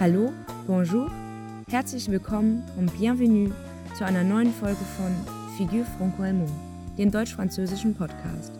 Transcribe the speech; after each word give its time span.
Hallo, 0.00 0.32
bonjour, 0.68 1.10
herzlich 1.68 2.08
willkommen 2.08 2.62
und 2.76 2.96
bienvenue 2.96 3.52
zu 3.96 4.04
einer 4.04 4.22
neuen 4.22 4.52
Folge 4.52 4.84
von 4.96 5.12
Figure 5.56 5.84
Franco-Allemand, 5.84 6.52
dem 6.96 7.10
deutsch-französischen 7.10 7.96
Podcast. 7.96 8.52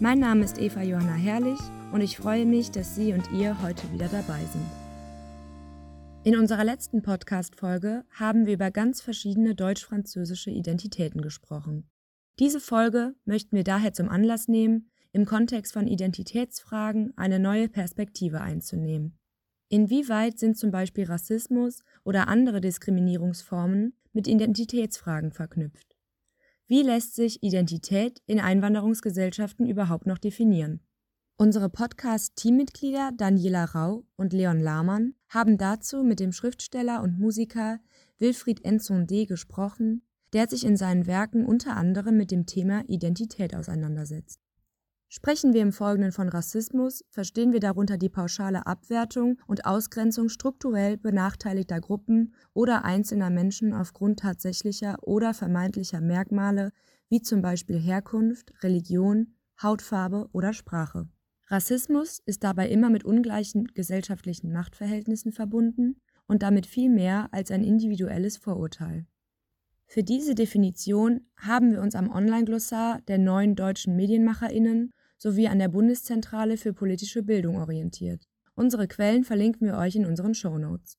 Mein 0.00 0.18
Name 0.18 0.44
ist 0.44 0.58
Eva 0.58 0.82
Johanna 0.82 1.14
Herrlich 1.14 1.58
und 1.92 2.02
ich 2.02 2.18
freue 2.18 2.44
mich, 2.44 2.72
dass 2.72 2.94
Sie 2.94 3.14
und 3.14 3.32
ihr 3.32 3.62
heute 3.62 3.90
wieder 3.90 4.08
dabei 4.08 4.40
sind. 4.52 4.66
In 6.24 6.36
unserer 6.36 6.64
letzten 6.64 7.00
Podcast-Folge 7.00 8.04
haben 8.10 8.44
wir 8.44 8.52
über 8.52 8.70
ganz 8.70 9.00
verschiedene 9.00 9.54
deutsch-französische 9.54 10.50
Identitäten 10.50 11.22
gesprochen. 11.22 11.88
Diese 12.38 12.60
Folge 12.60 13.14
möchten 13.24 13.56
wir 13.56 13.64
daher 13.64 13.94
zum 13.94 14.10
Anlass 14.10 14.46
nehmen, 14.46 14.90
im 15.12 15.24
Kontext 15.24 15.72
von 15.72 15.86
Identitätsfragen 15.86 17.16
eine 17.16 17.38
neue 17.38 17.70
Perspektive 17.70 18.42
einzunehmen. 18.42 19.18
Inwieweit 19.72 20.38
sind 20.38 20.58
zum 20.58 20.70
Beispiel 20.70 21.04
Rassismus 21.04 21.82
oder 22.04 22.28
andere 22.28 22.60
Diskriminierungsformen 22.60 23.94
mit 24.12 24.28
Identitätsfragen 24.28 25.32
verknüpft? 25.32 25.96
Wie 26.68 26.82
lässt 26.82 27.14
sich 27.14 27.42
Identität 27.42 28.20
in 28.26 28.38
Einwanderungsgesellschaften 28.38 29.66
überhaupt 29.66 30.04
noch 30.04 30.18
definieren? 30.18 30.82
Unsere 31.38 31.70
Podcast-Teammitglieder 31.70 33.12
Daniela 33.16 33.64
Rau 33.64 34.04
und 34.16 34.34
Leon 34.34 34.60
Lahmann 34.60 35.14
haben 35.30 35.56
dazu 35.56 36.02
mit 36.02 36.20
dem 36.20 36.32
Schriftsteller 36.32 37.02
und 37.02 37.18
Musiker 37.18 37.80
Wilfried 38.18 38.66
Enzondé 38.66 39.26
gesprochen, 39.26 40.02
der 40.34 40.50
sich 40.50 40.66
in 40.66 40.76
seinen 40.76 41.06
Werken 41.06 41.46
unter 41.46 41.78
anderem 41.78 42.18
mit 42.18 42.30
dem 42.30 42.44
Thema 42.44 42.84
Identität 42.88 43.54
auseinandersetzt. 43.54 44.41
Sprechen 45.14 45.52
wir 45.52 45.60
im 45.60 45.72
Folgenden 45.72 46.10
von 46.10 46.30
Rassismus, 46.30 47.04
verstehen 47.10 47.52
wir 47.52 47.60
darunter 47.60 47.98
die 47.98 48.08
pauschale 48.08 48.66
Abwertung 48.66 49.38
und 49.46 49.66
Ausgrenzung 49.66 50.30
strukturell 50.30 50.96
benachteiligter 50.96 51.82
Gruppen 51.82 52.32
oder 52.54 52.86
einzelner 52.86 53.28
Menschen 53.28 53.74
aufgrund 53.74 54.20
tatsächlicher 54.20 54.96
oder 55.02 55.34
vermeintlicher 55.34 56.00
Merkmale 56.00 56.72
wie 57.10 57.20
zum 57.20 57.42
Beispiel 57.42 57.78
Herkunft, 57.78 58.54
Religion, 58.62 59.34
Hautfarbe 59.62 60.30
oder 60.32 60.54
Sprache. 60.54 61.10
Rassismus 61.48 62.22
ist 62.24 62.42
dabei 62.42 62.70
immer 62.70 62.88
mit 62.88 63.04
ungleichen 63.04 63.66
gesellschaftlichen 63.66 64.50
Machtverhältnissen 64.50 65.32
verbunden 65.32 66.00
und 66.26 66.42
damit 66.42 66.64
viel 66.64 66.88
mehr 66.88 67.28
als 67.32 67.50
ein 67.50 67.64
individuelles 67.64 68.38
Vorurteil. 68.38 69.04
Für 69.88 70.02
diese 70.02 70.34
Definition 70.34 71.26
haben 71.36 71.72
wir 71.72 71.82
uns 71.82 71.96
am 71.96 72.10
Online-Glossar 72.10 73.02
der 73.08 73.18
neuen 73.18 73.56
deutschen 73.56 73.94
Medienmacherinnen 73.94 74.90
sowie 75.22 75.46
an 75.46 75.60
der 75.60 75.68
Bundeszentrale 75.68 76.56
für 76.56 76.72
politische 76.72 77.22
Bildung 77.22 77.56
orientiert. 77.56 78.26
Unsere 78.56 78.88
Quellen 78.88 79.22
verlinken 79.22 79.68
wir 79.68 79.76
euch 79.76 79.94
in 79.94 80.04
unseren 80.04 80.34
Shownotes. 80.34 80.98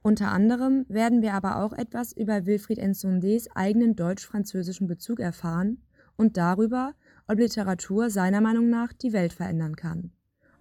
Unter 0.00 0.28
anderem 0.28 0.86
werden 0.88 1.20
wir 1.20 1.34
aber 1.34 1.62
auch 1.62 1.74
etwas 1.74 2.12
über 2.16 2.46
Wilfried 2.46 2.78
Ensondés 2.78 3.46
eigenen 3.54 3.94
deutsch-französischen 3.94 4.86
Bezug 4.86 5.20
erfahren 5.20 5.82
und 6.16 6.38
darüber, 6.38 6.94
ob 7.28 7.38
Literatur 7.38 8.08
seiner 8.08 8.40
Meinung 8.40 8.70
nach 8.70 8.94
die 8.94 9.12
Welt 9.12 9.34
verändern 9.34 9.76
kann. 9.76 10.12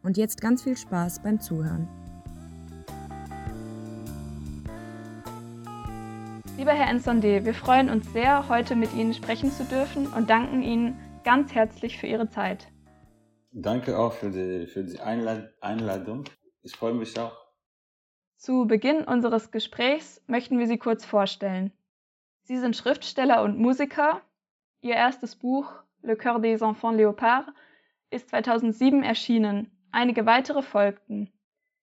Und 0.03 0.17
jetzt 0.17 0.41
ganz 0.41 0.63
viel 0.63 0.75
Spaß 0.75 1.23
beim 1.23 1.39
Zuhören. 1.39 1.87
Lieber 6.57 6.73
Herr 6.73 6.93
Ensondé, 6.93 7.45
wir 7.45 7.53
freuen 7.53 7.89
uns 7.89 8.11
sehr, 8.11 8.49
heute 8.49 8.75
mit 8.75 8.93
Ihnen 8.93 9.13
sprechen 9.13 9.49
zu 9.49 9.63
dürfen 9.63 10.07
und 10.07 10.29
danken 10.29 10.61
Ihnen 10.61 10.97
ganz 11.23 11.53
herzlich 11.53 11.97
für 11.97 12.07
Ihre 12.07 12.29
Zeit. 12.29 12.67
Danke 13.51 13.97
auch 13.97 14.13
für 14.13 14.29
die, 14.29 14.67
für 14.67 14.83
die 14.83 14.99
Einladung. 14.99 16.25
Ich 16.61 16.75
freue 16.75 16.93
mich 16.93 17.17
auch. 17.19 17.35
Zu 18.35 18.67
Beginn 18.67 19.03
unseres 19.03 19.51
Gesprächs 19.51 20.23
möchten 20.27 20.59
wir 20.59 20.67
Sie 20.67 20.77
kurz 20.77 21.03
vorstellen. 21.03 21.73
Sie 22.43 22.57
sind 22.57 22.75
Schriftsteller 22.75 23.43
und 23.43 23.57
Musiker. 23.59 24.21
Ihr 24.81 24.95
erstes 24.95 25.35
Buch 25.35 25.71
Le 26.01 26.15
Coeur 26.15 26.39
des 26.39 26.61
Enfants 26.61 26.97
Léopard 26.97 27.47
ist 28.09 28.29
2007 28.29 29.03
erschienen. 29.03 29.71
Einige 29.91 30.25
weitere 30.25 30.61
folgten. 30.61 31.31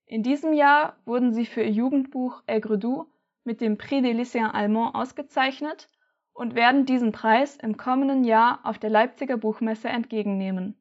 In 0.06 0.22
diesem 0.22 0.52
Jahr 0.52 0.96
wurden 1.04 1.34
Sie 1.34 1.46
für 1.46 1.62
Ihr 1.62 1.72
Jugendbuch 1.72 2.42
Aigre 2.46 2.78
Doux 2.78 3.06
mit 3.44 3.60
dem 3.60 3.76
Prix 3.76 4.02
des 4.02 4.14
Lycéens 4.14 4.52
Allemands 4.52 4.94
ausgezeichnet 4.94 5.88
und 6.36 6.54
werden 6.54 6.84
diesen 6.84 7.12
Preis 7.12 7.56
im 7.56 7.76
kommenden 7.76 8.22
Jahr 8.22 8.60
auf 8.62 8.78
der 8.78 8.90
Leipziger 8.90 9.38
Buchmesse 9.38 9.88
entgegennehmen. 9.88 10.76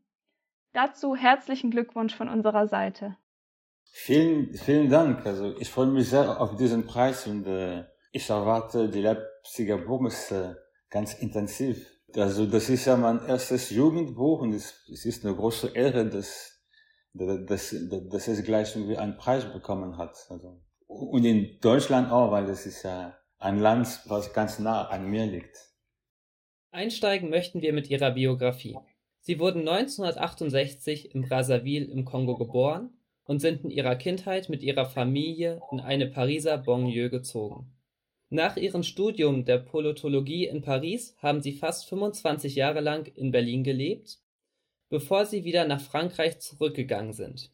Dazu 0.73 1.16
herzlichen 1.16 1.71
Glückwunsch 1.71 2.13
von 2.13 2.27
unserer 2.27 2.67
Seite. 2.67 3.16
Vielen, 3.85 4.53
vielen 4.53 4.89
Dank. 4.89 5.25
Also 5.25 5.55
ich 5.57 5.69
freue 5.69 5.88
mich 5.88 6.09
sehr 6.09 6.41
auf 6.41 6.57
diesen 6.57 6.85
Preis 6.85 7.25
und 7.27 7.47
äh, 7.47 7.85
ich 8.11 8.29
erwarte 8.29 8.89
die 8.89 9.01
Leipziger 9.01 9.77
Buchmesse 9.77 10.61
ganz 10.89 11.13
intensiv. 11.13 11.89
Also 12.13 12.45
das 12.45 12.69
ist 12.69 12.85
ja 12.85 12.97
mein 12.97 13.25
erstes 13.25 13.69
Jugendbuch 13.69 14.41
und 14.41 14.53
es, 14.53 14.85
es 14.91 15.05
ist 15.05 15.25
eine 15.25 15.35
große 15.35 15.72
Ehre, 15.73 16.09
dass, 16.09 16.61
dass, 17.13 17.73
dass 18.09 18.27
es 18.27 18.43
gleich 18.43 18.75
irgendwie 18.75 18.97
einen 18.97 19.16
Preis 19.16 19.45
bekommen 19.45 19.97
hat. 19.97 20.17
Also, 20.29 20.61
und 20.87 21.23
in 21.23 21.59
Deutschland 21.61 22.11
auch, 22.11 22.31
weil 22.31 22.45
das 22.45 22.66
ist 22.66 22.83
ja 22.83 23.17
ein 23.45 23.59
Land, 23.59 24.01
was 24.06 24.33
ganz 24.33 24.57
nah 24.57 24.88
an 24.88 25.07
mir 25.07 25.28
liegt. 25.28 25.69
Einsteigen 26.72 27.29
möchten 27.29 27.61
wir 27.61 27.73
mit 27.73 27.91
ihrer 27.91 28.11
Biografie. 28.11 28.75
Sie 29.22 29.39
wurden 29.39 29.59
1968 29.59 31.13
in 31.13 31.22
Brazzaville 31.22 31.85
im 31.85 32.05
Kongo 32.05 32.35
geboren 32.35 32.89
und 33.23 33.39
sind 33.39 33.63
in 33.63 33.69
ihrer 33.69 33.95
Kindheit 33.95 34.50
mit 34.50 34.63
ihrer 34.63 34.85
Familie 34.85 35.61
in 35.72 35.79
eine 35.79 36.07
Pariser 36.07 36.57
Banlieue 36.57 37.11
gezogen. 37.11 37.72
Nach 38.29 38.57
ihrem 38.57 38.81
Studium 38.81 39.45
der 39.45 39.59
Politologie 39.59 40.47
in 40.47 40.63
Paris 40.63 41.16
haben 41.19 41.41
sie 41.41 41.53
fast 41.53 41.88
25 41.88 42.55
Jahre 42.55 42.81
lang 42.81 43.05
in 43.05 43.29
Berlin 43.29 43.63
gelebt, 43.63 44.17
bevor 44.89 45.28
sie 45.28 45.44
wieder 45.44 45.67
nach 45.67 45.81
Frankreich 45.81 46.39
zurückgegangen 46.39 47.13
sind. 47.13 47.51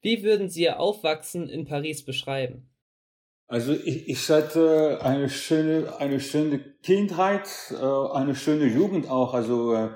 Wie 0.00 0.24
würden 0.24 0.48
Sie 0.48 0.62
Ihr 0.62 0.78
Aufwachsen 0.78 1.48
in 1.48 1.64
Paris 1.64 2.04
beschreiben? 2.04 2.70
Also 3.48 3.72
ich, 3.72 4.06
ich 4.08 4.28
hatte 4.28 5.00
eine 5.02 5.30
schöne, 5.30 5.98
eine 5.98 6.20
schöne 6.20 6.58
Kindheit, 6.82 7.48
äh, 7.72 8.12
eine 8.14 8.34
schöne 8.34 8.66
Jugend 8.66 9.08
auch. 9.08 9.32
Also 9.32 9.74
äh, 9.74 9.88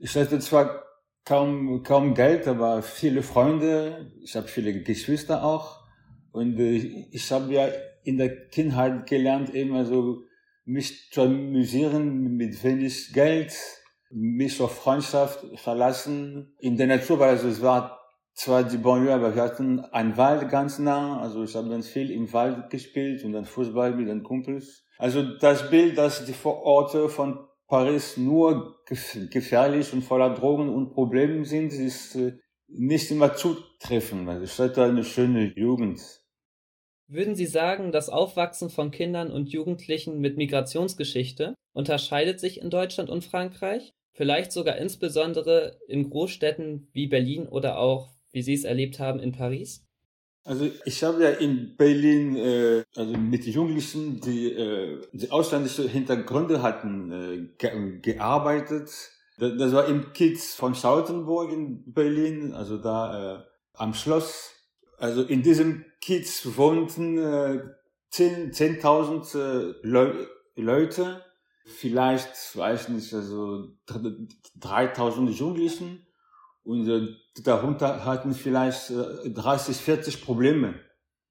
ich 0.00 0.16
hatte 0.16 0.40
zwar 0.40 0.82
kaum, 1.24 1.84
kaum 1.84 2.14
Geld, 2.14 2.48
aber 2.48 2.82
viele 2.82 3.22
Freunde. 3.22 4.12
Ich 4.20 4.34
habe 4.34 4.48
viele 4.48 4.82
Geschwister 4.82 5.44
auch. 5.44 5.84
Und 6.32 6.58
äh, 6.58 7.06
ich 7.12 7.30
habe 7.30 7.52
ja 7.52 7.68
in 8.02 8.18
der 8.18 8.48
Kindheit 8.48 9.06
gelernt, 9.06 9.54
eben 9.54 9.76
also 9.76 10.24
mich 10.64 11.10
zu 11.12 11.22
amüsieren 11.22 12.36
mit 12.36 12.64
wenig 12.64 13.12
Geld, 13.12 13.54
mich 14.10 14.60
auf 14.60 14.74
Freundschaft 14.74 15.44
verlassen 15.60 16.52
in 16.58 16.76
der 16.76 16.88
Natur, 16.88 17.20
weil 17.20 17.30
also 17.30 17.48
es 17.48 17.62
war 17.62 17.97
zwar 18.38 18.62
die 18.62 18.78
Banlieue, 18.78 19.14
aber 19.14 19.34
wir 19.34 19.42
hatten 19.42 19.80
einen 19.80 20.16
Wald 20.16 20.48
ganz 20.48 20.78
nah. 20.78 21.20
Also 21.20 21.42
ich 21.42 21.54
habe 21.56 21.68
ganz 21.68 21.88
viel 21.88 22.10
im 22.10 22.32
Wald 22.32 22.70
gespielt 22.70 23.24
und 23.24 23.32
dann 23.32 23.44
Fußball 23.44 23.94
mit 23.94 24.08
den 24.08 24.22
Kumpels. 24.22 24.84
Also 24.96 25.22
das 25.22 25.70
Bild, 25.70 25.98
dass 25.98 26.24
die 26.24 26.32
Vororte 26.32 27.08
von 27.08 27.40
Paris 27.66 28.16
nur 28.16 28.76
gefährlich 28.86 29.92
und 29.92 30.02
voller 30.02 30.34
Drogen 30.34 30.68
und 30.68 30.90
Problemen 30.90 31.44
sind, 31.44 31.72
ist 31.72 32.14
äh, 32.14 32.38
nicht 32.68 33.10
immer 33.10 33.34
zutreffend. 33.34 34.28
Also 34.28 34.44
ich 34.44 34.58
hatte 34.58 34.84
eine 34.84 35.04
schöne 35.04 35.52
Jugend. 35.56 36.00
Würden 37.08 37.34
Sie 37.34 37.46
sagen, 37.46 37.90
das 37.90 38.08
Aufwachsen 38.08 38.70
von 38.70 38.90
Kindern 38.90 39.32
und 39.32 39.48
Jugendlichen 39.48 40.20
mit 40.20 40.36
Migrationsgeschichte 40.36 41.54
unterscheidet 41.72 42.38
sich 42.38 42.60
in 42.60 42.70
Deutschland 42.70 43.10
und 43.10 43.24
Frankreich? 43.24 43.90
Vielleicht 44.12 44.52
sogar 44.52 44.76
insbesondere 44.76 45.78
in 45.88 46.10
Großstädten 46.10 46.88
wie 46.92 47.06
Berlin 47.06 47.48
oder 47.48 47.78
auch 47.78 48.17
wie 48.32 48.42
Sie 48.42 48.54
es 48.54 48.64
erlebt 48.64 48.98
haben 48.98 49.20
in 49.20 49.32
Paris? 49.32 49.84
Also 50.44 50.70
ich 50.86 51.04
habe 51.04 51.22
ja 51.22 51.30
in 51.30 51.76
Berlin 51.76 52.34
äh, 52.36 52.84
also 52.96 53.16
mit 53.18 53.44
Jugendlichen, 53.44 54.20
die, 54.20 54.50
äh, 54.52 54.98
die 55.12 55.30
ausländische 55.30 55.86
Hintergründe 55.86 56.62
hatten, 56.62 57.12
äh, 57.12 57.48
ge 57.58 58.00
gearbeitet. 58.00 58.90
Das, 59.38 59.56
das 59.58 59.72
war 59.72 59.86
im 59.88 60.14
Kids 60.14 60.54
von 60.54 60.74
Schautenburg 60.74 61.52
in 61.52 61.92
Berlin, 61.92 62.54
also 62.54 62.78
da 62.78 63.36
äh, 63.36 63.42
am 63.74 63.92
Schloss. 63.92 64.54
Also 64.96 65.22
in 65.22 65.42
diesem 65.42 65.84
Kids 66.00 66.56
wohnten 66.56 67.18
äh, 67.18 67.60
10.000 68.12 69.22
10 69.22 69.40
äh, 69.40 69.86
Le 69.86 70.28
Leute, 70.56 71.22
vielleicht, 71.66 72.56
weiß 72.56 72.88
nicht, 72.88 73.12
also 73.12 73.76
3.000 73.86 75.30
Jugendlichen. 75.30 76.07
Und 76.68 76.86
äh, 76.86 77.16
darunter 77.44 78.04
hatten 78.04 78.34
vielleicht 78.34 78.90
äh, 78.90 79.30
30, 79.30 79.74
40 79.74 80.22
Probleme. 80.22 80.74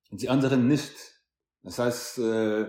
Und 0.10 0.24
die 0.24 0.30
anderen 0.30 0.68
nicht. 0.68 0.94
Das 1.62 1.78
heißt, 1.78 2.18
äh, 2.18 2.66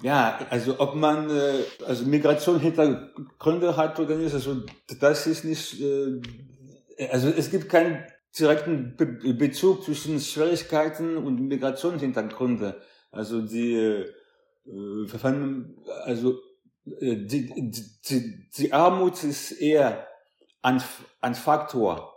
ja, 0.00 0.38
also 0.50 0.78
ob 0.78 0.94
man 0.94 1.28
äh, 1.30 1.64
also 1.84 2.04
Migration 2.04 2.60
Hintergründe 2.60 3.76
hat 3.76 3.98
oder 3.98 4.14
nicht, 4.14 4.32
also 4.32 4.62
das 5.00 5.26
ist 5.26 5.44
nicht, 5.44 5.80
äh, 5.80 6.20
also 7.10 7.28
es 7.28 7.50
gibt 7.50 7.68
kein 7.68 8.06
direkten 8.38 8.94
Be 8.96 9.34
Bezug 9.34 9.82
zwischen 9.82 10.20
Schwierigkeiten 10.20 11.16
und 11.16 11.40
Migrationshintergründe. 11.40 12.80
Also 13.10 13.42
die, 13.42 13.74
äh, 13.74 14.06
also 16.04 16.38
äh, 17.00 17.16
die, 17.16 17.72
die, 18.08 18.48
die 18.56 18.72
Armut 18.72 19.24
ist 19.24 19.50
eher 19.60 20.06
ein, 20.62 20.82
ein 21.20 21.34
Faktor. 21.34 22.14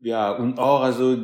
Ja, 0.00 0.32
und 0.32 0.58
auch 0.58 0.82
also 0.82 1.16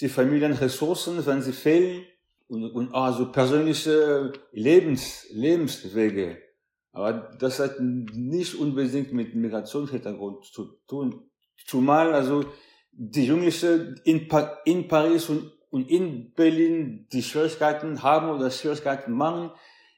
die 0.00 0.08
Familienressourcen, 0.08 1.24
wenn 1.26 1.42
sie 1.42 1.52
fehlen, 1.52 2.04
und, 2.48 2.70
und 2.70 2.94
auch 2.94 3.16
so 3.16 3.30
persönliche 3.30 4.32
Lebens, 4.52 5.26
Lebenswege. 5.30 6.38
Aber 6.92 7.12
das 7.12 7.60
hat 7.60 7.78
nicht 7.80 8.54
unbedingt 8.54 9.12
mit 9.12 9.34
Migrationshintergrund 9.34 10.46
zu 10.46 10.78
tun. 10.88 11.30
Zumal 11.66 12.14
also 12.14 12.44
die 12.92 13.26
Jugendlichen 13.26 14.00
in, 14.04 14.26
pa 14.26 14.58
in 14.64 14.88
Paris 14.88 15.28
und, 15.28 15.52
und 15.70 15.90
in 15.90 16.32
Berlin 16.32 17.06
die 17.12 17.22
Schwierigkeiten 17.22 18.02
haben 18.02 18.30
oder 18.30 18.50
Schwierigkeiten 18.50 19.12
machen, 19.12 19.52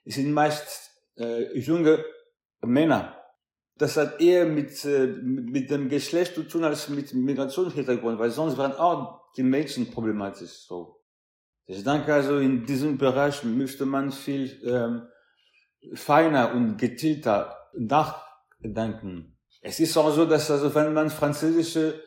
sind 0.05 0.33
meist 0.33 0.91
äh, 1.17 1.57
junge 1.59 2.05
Männer. 2.61 3.17
Das 3.81 3.97
hat 3.97 4.21
eher 4.21 4.45
mit, 4.45 4.85
äh, 4.85 5.07
mit 5.07 5.71
dem 5.71 5.89
Geschlecht 5.89 6.35
zu 6.35 6.43
tun 6.43 6.65
als 6.65 6.91
mit 6.91 7.15
Migrationshintergrund, 7.15 8.19
weil 8.19 8.31
sonst 8.31 8.59
wären 8.59 8.75
auch 8.75 9.33
die 9.39 9.43
Mädchen 9.43 9.91
problematisch. 9.91 10.67
So. 10.69 11.01
Ich 11.65 11.83
denke 11.83 12.13
also, 12.13 12.37
in 12.37 12.67
diesem 12.67 12.99
Bereich 12.99 13.43
müsste 13.43 13.87
man 13.87 14.13
viel 14.13 14.61
ähm, 14.67 15.09
feiner 15.95 16.53
und 16.53 16.77
gezielter 16.77 17.57
nachdenken. 17.73 19.39
Es 19.63 19.81
ist 19.81 19.97
auch 19.97 20.15
so, 20.15 20.27
dass 20.27 20.51
also, 20.51 20.75
wenn 20.75 20.93
man 20.93 21.09
französische 21.09 22.03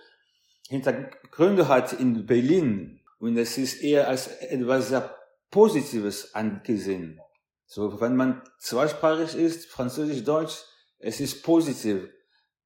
Hintergründe 0.69 1.67
hat 1.67 1.91
in 1.93 2.27
Berlin 2.27 2.99
und 3.17 3.35
es 3.35 3.57
ist 3.57 3.81
eher 3.81 4.09
als 4.09 4.27
etwas 4.27 4.89
sehr 4.89 5.09
Positives 5.49 6.35
angesehen. 6.35 7.19
So, 7.65 7.99
wenn 7.99 8.15
man 8.15 8.43
zweisprachig 8.59 9.35
ist, 9.35 9.65
Französisch-Deutsch, 9.65 10.65
es 11.03 11.19
ist 11.19 11.43
positiv. 11.43 12.09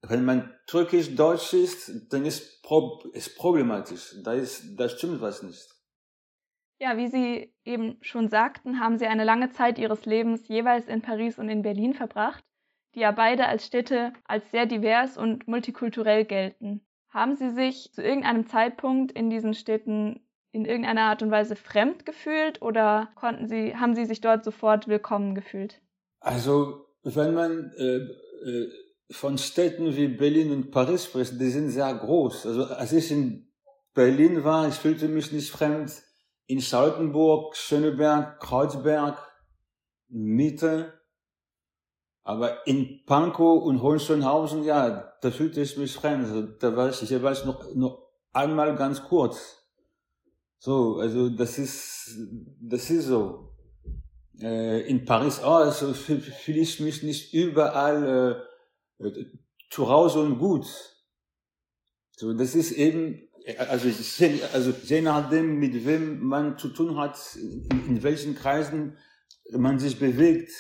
Wenn 0.01 0.25
man 0.25 0.53
Türkisch-Deutsch 0.67 1.53
ist, 1.53 1.91
dann 2.11 2.25
ist 2.25 2.61
es 3.13 3.35
problematisch. 3.35 4.15
Da 4.23 4.33
ist, 4.33 4.77
da 4.77 4.87
stimmt 4.87 5.21
was 5.21 5.43
nicht. 5.43 5.67
Ja, 6.79 6.95
wie 6.97 7.07
Sie 7.07 7.53
eben 7.65 7.97
schon 8.01 8.29
sagten, 8.29 8.79
haben 8.79 8.99
Sie 8.99 9.07
eine 9.07 9.23
lange 9.23 9.49
Zeit 9.49 9.79
Ihres 9.79 10.05
Lebens 10.05 10.47
jeweils 10.47 10.87
in 10.87 11.01
Paris 11.01 11.39
und 11.39 11.49
in 11.49 11.63
Berlin 11.63 11.95
verbracht, 11.95 12.43
die 12.93 12.99
ja 12.99 13.11
beide 13.11 13.47
als 13.47 13.65
Städte 13.65 14.13
als 14.25 14.51
sehr 14.51 14.67
divers 14.67 15.17
und 15.17 15.47
multikulturell 15.47 16.25
gelten. 16.25 16.81
Haben 17.09 17.35
Sie 17.35 17.49
sich 17.49 17.91
zu 17.93 18.03
irgendeinem 18.03 18.45
Zeitpunkt 18.45 19.11
in 19.11 19.31
diesen 19.31 19.55
Städten 19.55 20.21
in 20.51 20.65
irgendeiner 20.65 21.01
Art 21.01 21.21
und 21.23 21.31
Weise 21.31 21.55
fremd 21.55 22.05
gefühlt 22.05 22.61
oder 22.61 23.09
konnten 23.15 23.47
Sie, 23.47 23.75
haben 23.75 23.95
Sie 23.95 24.05
sich 24.05 24.21
dort 24.21 24.43
sofort 24.43 24.87
willkommen 24.87 25.35
gefühlt? 25.35 25.81
Also, 26.19 26.85
wenn 27.03 27.33
man 27.33 27.71
äh, 27.77 28.07
von 29.11 29.37
Städten 29.37 29.95
wie 29.95 30.07
Berlin 30.07 30.51
und 30.51 30.71
Paris 30.71 31.05
spricht, 31.05 31.39
die 31.39 31.49
sind 31.49 31.69
sehr 31.69 31.93
groß. 31.93 32.45
Also, 32.45 32.65
als 32.65 32.91
ich 32.93 33.11
in 33.11 33.51
Berlin 33.93 34.43
war, 34.43 34.67
ich 34.67 34.75
fühlte 34.75 35.07
mich 35.07 35.31
nicht 35.31 35.49
fremd 35.49 35.91
in 36.45 36.61
Charlottenburg, 36.61 37.55
Schöneberg, 37.55 38.39
Kreuzberg, 38.39 39.17
Mitte. 40.09 40.93
Aber 42.23 42.67
in 42.67 43.05
Pankow 43.05 43.63
und 43.63 43.81
Hohenschönhausen, 43.81 44.63
ja, 44.63 45.13
da 45.21 45.31
fühlte 45.31 45.61
ich 45.61 45.77
mich 45.77 45.93
fremd. 45.93 46.25
Also, 46.25 46.41
da 46.41 46.75
war 46.75 46.89
ich 46.89 47.01
jeweils 47.01 47.45
noch, 47.45 47.73
noch 47.73 48.07
einmal 48.33 48.75
ganz 48.75 49.01
kurz. 49.03 49.57
So, 50.59 50.97
also 50.97 51.29
das 51.29 51.57
ist, 51.57 52.17
das 52.59 52.89
ist 52.89 53.05
so. 53.05 53.46
Äh, 54.41 54.81
in 54.87 55.05
Paris 55.05 55.39
auch, 55.39 55.57
also 55.57 55.93
fühle 55.93 56.59
ich 56.59 56.79
mich 56.79 57.03
nicht 57.03 57.33
überall 57.33 58.43
äh, 58.99 59.25
zu 59.69 59.89
Hause 59.89 60.21
und 60.21 60.39
gut. 60.39 60.67
So, 62.15 62.33
das 62.33 62.55
ist 62.55 62.71
eben 62.71 63.27
also, 63.57 63.89
also 64.53 64.73
je 64.83 65.01
nachdem, 65.01 65.57
mit 65.57 65.85
wem 65.85 66.25
man 66.25 66.57
zu 66.57 66.69
tun 66.69 66.97
hat, 66.97 67.17
in, 67.35 67.87
in 67.87 68.03
welchen 68.03 68.35
Kreisen 68.35 68.97
man 69.51 69.79
sich 69.79 69.99
bewegt. 69.99 70.51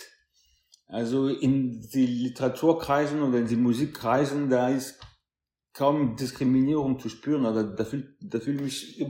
Also 0.87 1.27
in 1.27 1.81
die 1.93 2.05
Literaturkreisen 2.05 3.21
oder 3.21 3.39
in 3.39 3.47
die 3.47 3.57
Musikkreisen, 3.57 4.49
da 4.49 4.69
ist 4.69 4.99
kaum 5.73 6.15
Diskriminierung 6.15 6.97
zu 6.99 7.09
spüren. 7.09 7.45
Also 7.45 7.63
da 7.63 7.83
fühle 7.83 8.15
da 8.21 8.39
fühl 8.39 8.55
ich 8.55 8.61
mich 8.61 9.05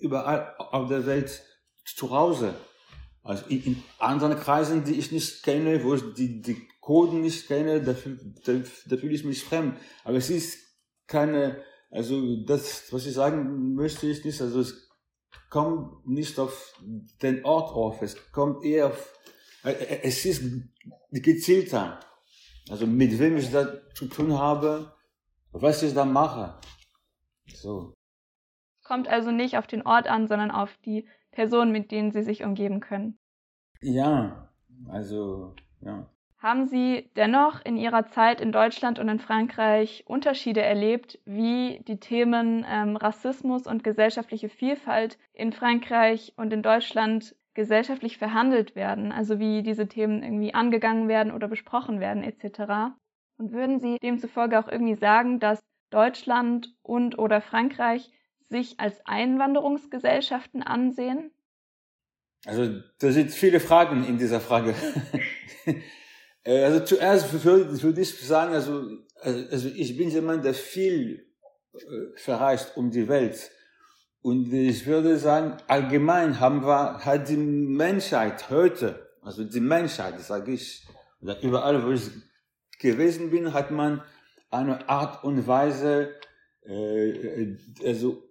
überall 0.00 0.54
auf 0.58 0.88
der 0.88 1.04
Welt 1.06 1.42
zu 1.84 2.10
Hause. 2.10 2.54
Also 3.26 3.44
in, 3.48 3.62
in 3.64 3.82
anderen 3.98 4.36
Kreisen, 4.38 4.84
die 4.84 4.94
ich 4.94 5.12
nicht 5.12 5.42
kenne, 5.42 5.82
wo 5.84 5.94
ich 5.94 6.02
die, 6.14 6.40
die 6.40 6.68
Coden 6.80 7.20
nicht 7.20 7.48
kenne, 7.48 7.82
da, 7.82 7.94
da, 8.44 8.52
da 8.86 8.96
fühle 8.96 9.14
ich 9.14 9.24
mich 9.24 9.42
fremd. 9.42 9.76
Aber 10.04 10.16
es 10.16 10.30
ist 10.30 10.58
keine 11.06 11.62
also 11.90 12.36
das, 12.44 12.92
was 12.92 13.06
ich 13.06 13.14
sagen 13.14 13.74
möchte, 13.74 14.06
ist 14.08 14.24
nicht, 14.24 14.40
also 14.40 14.60
es 14.60 14.90
kommt 15.48 16.06
nicht 16.06 16.38
auf 16.38 16.74
den 17.22 17.44
Ort 17.44 17.74
auf, 17.74 18.02
es 18.02 18.32
kommt 18.32 18.64
eher 18.64 18.88
auf, 18.88 19.18
äh, 19.64 19.70
äh, 19.70 20.00
es 20.02 20.24
ist 20.24 20.42
gezielter. 21.10 22.00
Also 22.68 22.86
mit 22.86 23.18
wem 23.18 23.36
ich 23.36 23.52
da 23.52 23.66
zu 23.94 24.06
tun 24.06 24.36
habe, 24.36 24.92
was 25.52 25.82
ich 25.82 25.94
da 25.94 26.04
mache. 26.04 26.60
So. 27.54 27.94
Kommt 28.82 29.08
also 29.08 29.30
nicht 29.30 29.56
auf 29.56 29.66
den 29.66 29.82
Ort 29.82 30.08
an, 30.08 30.26
sondern 30.26 30.50
auf 30.50 30.76
die 30.84 31.08
Personen, 31.36 31.70
mit 31.70 31.92
denen 31.92 32.10
Sie 32.10 32.22
sich 32.22 32.42
umgeben 32.42 32.80
können. 32.80 33.18
Ja, 33.82 34.48
also, 34.88 35.54
ja. 35.82 36.08
Haben 36.38 36.66
Sie 36.66 37.10
dennoch 37.14 37.62
in 37.64 37.76
Ihrer 37.76 38.06
Zeit 38.06 38.40
in 38.40 38.52
Deutschland 38.52 38.98
und 38.98 39.08
in 39.08 39.18
Frankreich 39.18 40.04
Unterschiede 40.06 40.62
erlebt, 40.62 41.18
wie 41.26 41.82
die 41.86 42.00
Themen 42.00 42.64
ähm, 42.68 42.96
Rassismus 42.96 43.66
und 43.66 43.84
gesellschaftliche 43.84 44.48
Vielfalt 44.48 45.18
in 45.34 45.52
Frankreich 45.52 46.32
und 46.36 46.52
in 46.52 46.62
Deutschland 46.62 47.36
gesellschaftlich 47.52 48.16
verhandelt 48.16 48.74
werden, 48.74 49.12
also 49.12 49.38
wie 49.38 49.62
diese 49.62 49.88
Themen 49.88 50.22
irgendwie 50.22 50.54
angegangen 50.54 51.08
werden 51.08 51.32
oder 51.32 51.48
besprochen 51.48 52.00
werden 52.00 52.22
etc. 52.22 52.96
Und 53.38 53.52
würden 53.52 53.78
Sie 53.78 53.98
demzufolge 53.98 54.58
auch 54.58 54.68
irgendwie 54.68 54.94
sagen, 54.96 55.38
dass 55.38 55.60
Deutschland 55.90 56.74
und 56.82 57.18
oder 57.18 57.40
Frankreich 57.40 58.10
sich 58.48 58.78
als 58.78 58.94
Einwanderungsgesellschaften 59.04 60.62
ansehen? 60.62 61.30
Also 62.44 62.80
da 62.98 63.10
sind 63.10 63.32
viele 63.32 63.60
Fragen 63.60 64.04
in 64.04 64.18
dieser 64.18 64.40
Frage. 64.40 64.74
Äh, 66.46 66.62
also 66.62 66.78
zuerst 66.84 67.44
würde, 67.44 68.00
ich 68.00 68.20
sagen, 68.20 68.54
also, 68.54 68.88
also 69.20 69.68
ich 69.68 69.96
bin 69.96 70.10
jemand, 70.10 70.44
der 70.44 70.54
viel 70.54 71.26
äh, 71.74 71.78
verreist 72.14 72.76
um 72.76 72.92
die 72.92 73.08
Welt. 73.08 73.50
Und 74.22 74.52
ich 74.52 74.86
würde 74.86 75.18
sagen, 75.18 75.56
allgemein 75.66 76.38
haben 76.38 76.62
wir, 76.62 77.04
hat 77.04 77.28
die 77.28 77.36
Menschheit 77.36 78.48
heute, 78.48 79.08
also 79.22 79.42
die 79.42 79.60
Menschheit, 79.60 80.20
sage 80.20 80.52
ich, 80.52 80.86
überall, 81.42 81.84
wo 81.84 81.90
ich 81.90 82.10
gewesen 82.78 83.30
bin, 83.30 83.52
hat 83.52 83.72
man 83.72 84.02
eine 84.50 84.88
Art 84.88 85.24
und 85.24 85.46
Weise, 85.48 86.14
äh, 86.62 87.56
also, 87.84 88.22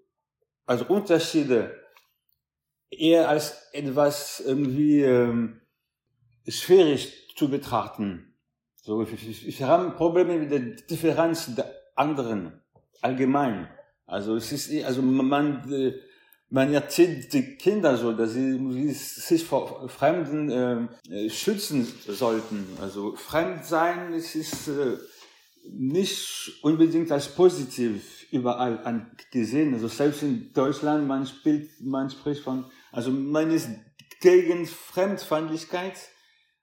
also 0.65 0.86
Unterschiede 0.86 1.75
eher 2.89 3.29
als 3.29 3.55
etwas 3.72 4.39
irgendwie 4.39 5.01
ähm, 5.01 5.62
schwierig 6.48 7.34
zu 7.36 7.50
betrachten. 7.50 8.34
So, 8.75 9.05
wir 9.05 9.67
haben 9.67 9.95
Probleme 9.95 10.38
mit 10.38 10.51
der 10.51 10.60
Differenz 10.60 11.53
der 11.55 11.74
anderen 11.95 12.62
allgemein. 13.01 13.67
Also 14.05 14.36
es 14.36 14.51
ist, 14.51 14.86
also 14.86 15.01
man, 15.01 15.95
man 16.50 16.74
erzählt 16.74 17.34
die 17.34 17.55
Kinder 17.55 17.98
so, 17.98 18.13
dass 18.13 18.34
sie 18.34 18.91
sich 18.91 19.43
vor 19.43 19.89
Fremden 19.89 20.89
äh, 21.10 21.29
schützen 21.29 21.88
sollten. 22.07 22.67
Also 22.79 23.15
fremd 23.15 23.65
sein, 23.65 24.13
es 24.13 24.36
ist 24.36 24.67
äh, 24.67 24.98
nicht 25.67 26.60
unbedingt 26.62 27.12
als 27.12 27.27
positiv 27.27 28.25
überall 28.36 28.80
angesehen. 28.84 29.74
Also 29.74 29.88
selbst 29.88 30.24
in 30.24 30.54
Deutschland, 30.54 31.08
man 31.08 31.25
spielt, 31.25 31.70
man 31.82 32.10
spricht 32.10 32.44
von, 32.44 32.65
also 32.92 33.12
man 33.12 33.51
ist 33.51 33.70
gegen 34.22 34.65
Fremdfeindlichkeit, 34.65 35.98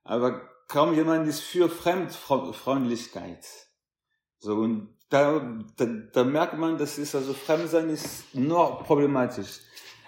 aber 0.05 0.49
kaum 0.69 0.95
jemand 0.95 1.29
ist 1.29 1.41
für 1.41 1.69
Fremdfreundlichkeit. 1.69 3.45
So, 4.38 4.55
und 4.55 4.97
da, 5.09 5.41
da, 5.76 5.87
da 6.12 6.25
merkt 6.25 6.59
man, 6.59 6.79
das 6.79 6.99
ist 6.99 7.14
also 7.14 7.35
Fremdsein 7.35 7.91
ist 7.91 8.35
nur 8.35 8.79
problematisch. 8.83 9.61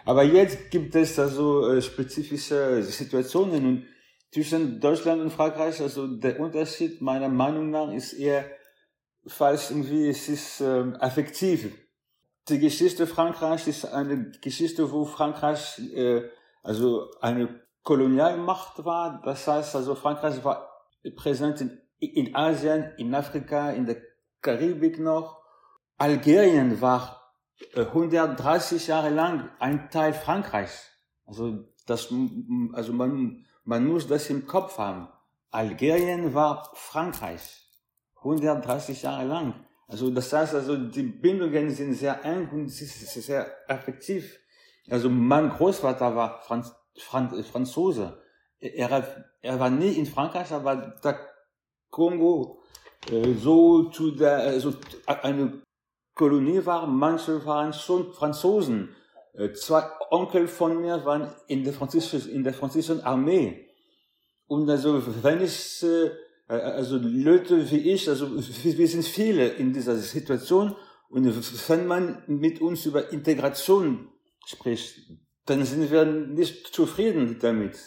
Aber 0.04 0.23
jetzt 0.23 0.71
gibt 0.71 0.94
es 0.94 1.18
also 1.18 1.80
spezifische 1.80 2.83
Situationen 2.83 3.66
und 3.66 3.87
zwischen 4.33 4.80
Deutschland 4.80 5.23
und 5.23 5.30
Frankreich, 5.30 5.80
also 5.80 6.09
der 6.09 6.40
Unterschied 6.40 7.00
meiner 7.00 7.28
Meinung 7.28 7.71
nach 7.71 7.92
ist 7.92 8.14
eher 8.14 8.44
falsch 9.26 9.71
irgendwie, 9.71 10.09
es 10.09 10.28
ist 10.28 10.61
äh, 10.61 10.93
affektiv. 10.99 11.73
die 12.49 12.59
Geschichte 12.59 13.07
Frankreichs 13.07 13.66
ist 13.66 13.87
eine 13.87 14.31
Geschichte, 14.43 14.90
wo 14.93 15.04
Frankreich 15.04 15.78
äh, 15.95 16.28
also 16.62 17.11
eine 17.21 17.61
Kolonialmacht 17.83 18.85
war. 18.85 19.21
Das 19.23 19.47
heißt, 19.47 19.76
also 19.76 19.95
Frankreich 19.95 20.43
war 20.45 20.71
präsent 21.16 21.61
in, 21.61 21.81
in 21.99 22.35
Asien, 22.35 22.93
in 22.97 23.14
Afrika, 23.14 23.71
in 23.71 23.87
der 23.87 23.99
Karibik 24.40 24.99
noch. 24.99 25.43
Algerien 25.97 26.81
war 26.81 27.33
130 27.76 28.88
äh, 28.88 28.90
Jahre 28.90 29.11
lang 29.11 29.50
ein 29.59 29.90
Teil 29.90 30.12
Frankreichs. 30.12 30.90
Also 31.26 31.64
das, 31.87 32.12
also 32.73 32.93
man, 32.93 33.47
man 33.64 33.87
muss 33.87 34.07
das 34.07 34.28
im 34.31 34.47
Kopf 34.47 34.78
haben. 34.78 35.09
Algerien 35.50 36.35
war 36.35 36.71
Frankreich. 36.75 37.63
130 38.25 39.02
Jahre 39.02 39.26
lang. 39.26 39.54
Also 39.87 40.11
das 40.11 40.33
heißt 40.33 40.54
also, 40.54 40.76
die 40.76 41.02
Bindungen 41.02 41.71
sind 41.71 41.95
sehr 41.95 42.25
eng 42.25 42.49
und 42.50 42.69
sehr 42.69 43.47
effektiv. 43.69 44.38
Also 44.90 45.09
mein 45.11 45.50
Großvater 45.50 46.16
war 46.16 46.40
Franz, 46.43 46.75
Franz, 46.97 47.47
Franzose. 47.49 48.19
Er, 48.59 49.07
er 49.43 49.61
war 49.61 49.71
nie 49.71 49.93
in 49.93 50.07
Frankreich, 50.07 50.50
aber 50.52 50.76
der 51.02 51.21
Kongo 51.90 52.62
äh, 53.11 53.35
so 53.35 53.85
zu 53.90 54.12
der, 54.12 54.38
also 54.38 54.75
eine 55.07 55.62
Kolonie 56.14 56.64
war. 56.64 56.87
Manche 56.87 57.45
waren 57.45 57.73
schon 57.73 58.12
Franzosen. 58.12 58.95
Äh, 59.35 59.52
zwei 59.52 59.85
Onkel 60.11 60.49
von 60.49 60.81
mir 60.81 61.04
waren 61.04 61.35
in 61.47 61.64
der 61.64 61.75
französischen, 61.75 62.31
in 62.31 62.43
der 62.43 62.54
französischen 62.54 63.02
Armee. 63.02 63.69
Und 64.47 64.69
also, 64.69 65.02
wenn 65.23 65.43
ich 65.43 65.83
äh, 65.83 66.07
äh, 66.07 66.11
also 66.46 66.98
Leute 66.98 67.70
wie 67.70 67.90
ich, 67.92 68.08
also 68.08 68.30
wir 68.36 68.88
sind 68.88 69.04
viele 69.04 69.48
in 69.48 69.72
dieser 69.72 69.96
Situation 69.96 70.76
und 71.08 71.24
wenn 71.68 71.86
man 71.86 72.22
mit 72.26 72.60
uns 72.60 72.86
über 72.86 73.12
Integration 73.12 74.08
spricht, 74.46 75.10
dann 75.46 75.64
sind 75.64 75.90
wir 75.90 76.04
nicht 76.04 76.66
zufrieden 76.68 77.38
damit, 77.40 77.78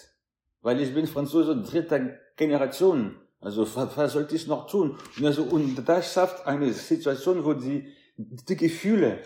weil 0.61 0.81
ich 0.81 0.93
bin 0.93 1.07
Franzose 1.07 1.61
dritter 1.61 2.17
Generation. 2.35 3.15
Also 3.39 3.67
was, 3.75 4.13
sollte 4.13 4.35
ich 4.35 4.47
noch 4.47 4.67
tun? 4.67 4.97
Und, 5.17 5.25
also, 5.25 5.43
und 5.43 5.75
das 5.87 6.13
schafft 6.13 6.45
eine 6.47 6.73
Situation, 6.73 7.45
wo 7.45 7.53
die, 7.53 7.93
die 8.17 8.55
Gefühle 8.55 9.21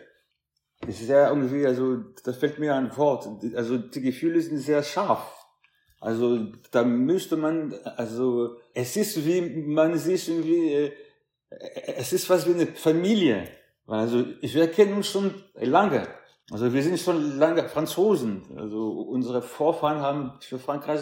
sehr 0.88 1.29
irgendwie, 1.29 1.65
also 1.65 1.97
das 2.23 2.38
fällt 2.38 2.59
mir 2.59 2.75
ein 2.75 2.95
Wort, 2.97 3.27
also 3.55 3.77
die 3.77 4.01
Gefühle 4.01 4.41
sind 4.41 4.57
sehr 4.57 4.83
scharf. 4.83 5.40
Also 6.01 6.48
da 6.72 6.84
müsste 6.84 7.38
man, 7.38 7.75
also 7.96 8.58
es 8.74 8.98
ist 8.98 9.24
wie 9.24 9.41
man 9.41 9.98
sich 10.00 10.27
irgendwie, 10.27 10.74
äh, 10.74 10.91
es 11.96 12.12
ist 12.12 12.25
fast 12.25 12.48
wie 12.48 12.55
eine 12.55 12.67
Familie. 12.67 13.48
Also 13.86 14.25
wir 14.41 14.67
kennen 14.72 14.93
uns 14.93 15.08
schon 15.08 15.36
lange. 15.53 16.08
Also 16.50 16.74
wir 16.74 16.81
sind 16.81 17.00
schon 17.00 17.38
lange 17.38 17.70
Franzosen. 17.70 18.41
Also 18.58 18.89
unsere 18.89 19.43
Vorfahren 19.43 20.00
haben 20.00 20.34
für 20.41 20.58
Frankreich 20.58 21.01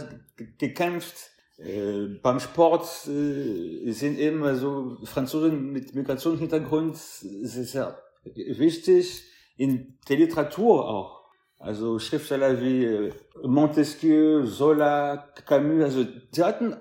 gekämpft. 0.57 1.15
Äh, 1.57 2.19
beim 2.21 2.41
Sport 2.41 2.83
äh, 3.07 3.91
sind 3.91 4.19
immer 4.19 4.55
so 4.55 4.97
Franzosen 5.05 5.71
mit 5.71 5.95
Migrationshintergrund 5.95 6.97
sehr 6.97 7.97
wichtig. 8.25 9.23
In 9.55 9.97
der 10.09 10.17
Literatur 10.17 10.89
auch. 10.89 11.18
Also 11.59 11.99
Schriftsteller 11.99 12.61
wie 12.61 12.85
äh, 12.85 13.13
Montesquieu, 13.43 14.45
Zola, 14.45 15.17
Camus, 15.45 15.83
also 15.83 16.05
die 16.33 16.43
hatten 16.43 16.75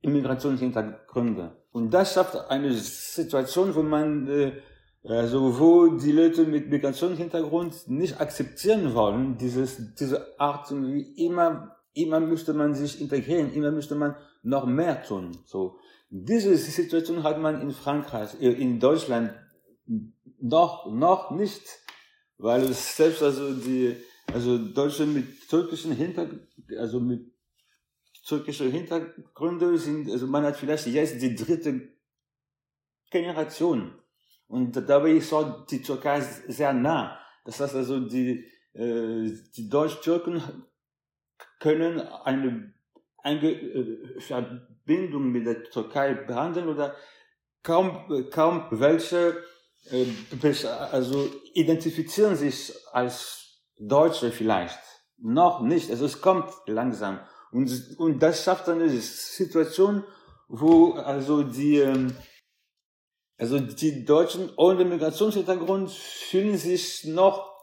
Immigrationshintergründe. 0.00 1.54
Und 1.70 1.92
das 1.92 2.14
schafft 2.14 2.34
eine 2.48 2.72
Situation, 2.72 3.74
wo 3.74 3.82
man, 3.82 4.26
äh, 4.26 4.52
also 5.04 5.60
wo 5.60 5.88
die 5.88 6.12
Leute 6.12 6.44
mit 6.44 6.70
Migrationshintergrund 6.70 7.88
nicht 7.88 8.18
akzeptieren 8.18 8.94
wollen, 8.94 9.36
dieses, 9.36 9.94
diese 9.94 10.40
Art, 10.40 10.70
wie 10.70 11.26
immer, 11.26 11.76
immer 11.92 12.18
müsste 12.18 12.54
man 12.54 12.74
sich 12.74 12.98
integrieren, 13.02 13.52
immer 13.52 13.70
müsste 13.70 13.96
man 13.96 14.16
noch 14.42 14.64
mehr 14.64 15.02
tun. 15.02 15.32
So. 15.44 15.76
Diese 16.08 16.56
Situation 16.56 17.22
hat 17.22 17.38
man 17.38 17.60
in 17.60 17.72
Frankreich, 17.72 18.40
äh, 18.40 18.50
in 18.50 18.80
Deutschland 18.80 19.34
noch, 20.40 20.90
noch 20.90 21.32
nicht 21.32 21.62
weil 22.38 22.62
es 22.64 22.96
selbst 22.96 23.22
also 23.22 23.54
die, 23.54 23.96
also 24.32 24.58
Deutsche 24.58 25.06
mit 25.06 25.48
türkischen 25.48 25.92
Hintergrund, 25.92 26.42
also 26.78 27.00
mit 27.00 27.32
türkischen 28.26 28.70
Hintergründe 28.70 29.78
sind, 29.78 30.10
also 30.10 30.26
man 30.26 30.44
hat 30.44 30.56
vielleicht 30.56 30.86
jetzt 30.86 31.22
die 31.22 31.34
dritte 31.34 31.88
Generation. 33.10 33.92
Und 34.48 34.72
dabei 34.88 35.12
ist 35.12 35.32
auch 35.32 35.66
die 35.66 35.82
Türkei 35.82 36.20
sehr 36.20 36.72
nah. 36.72 37.18
Das 37.44 37.60
heißt 37.60 37.74
also, 37.76 38.00
die, 38.00 38.44
äh, 38.74 39.32
die 39.56 39.68
Deutsch-Türken 39.68 40.42
können 41.60 42.00
eine, 42.00 42.74
eine 43.18 43.52
äh, 43.52 44.20
Verbindung 44.20 45.30
mit 45.30 45.46
der 45.46 45.64
Türkei 45.64 46.14
behandeln 46.14 46.68
oder 46.68 46.94
kaum, 47.62 48.28
kaum 48.30 48.66
welche 48.70 49.42
also 50.90 51.30
identifizieren 51.54 52.36
sich 52.36 52.72
als 52.92 53.62
Deutsche 53.78 54.32
vielleicht. 54.32 54.78
Noch 55.18 55.60
nicht. 55.60 55.90
Also 55.90 56.06
es 56.06 56.20
kommt 56.20 56.50
langsam. 56.66 57.20
Und, 57.52 57.70
und 57.98 58.22
das 58.22 58.42
schafft 58.42 58.68
eine 58.68 58.88
Situation, 58.88 60.04
wo 60.48 60.92
also 60.92 61.42
die, 61.42 61.78
ähm, 61.78 62.14
also 63.38 63.58
die 63.58 64.04
Deutschen 64.04 64.50
ohne 64.56 64.84
Migrationshintergrund 64.84 65.90
fühlen 65.90 66.56
sich 66.56 67.04
noch 67.04 67.54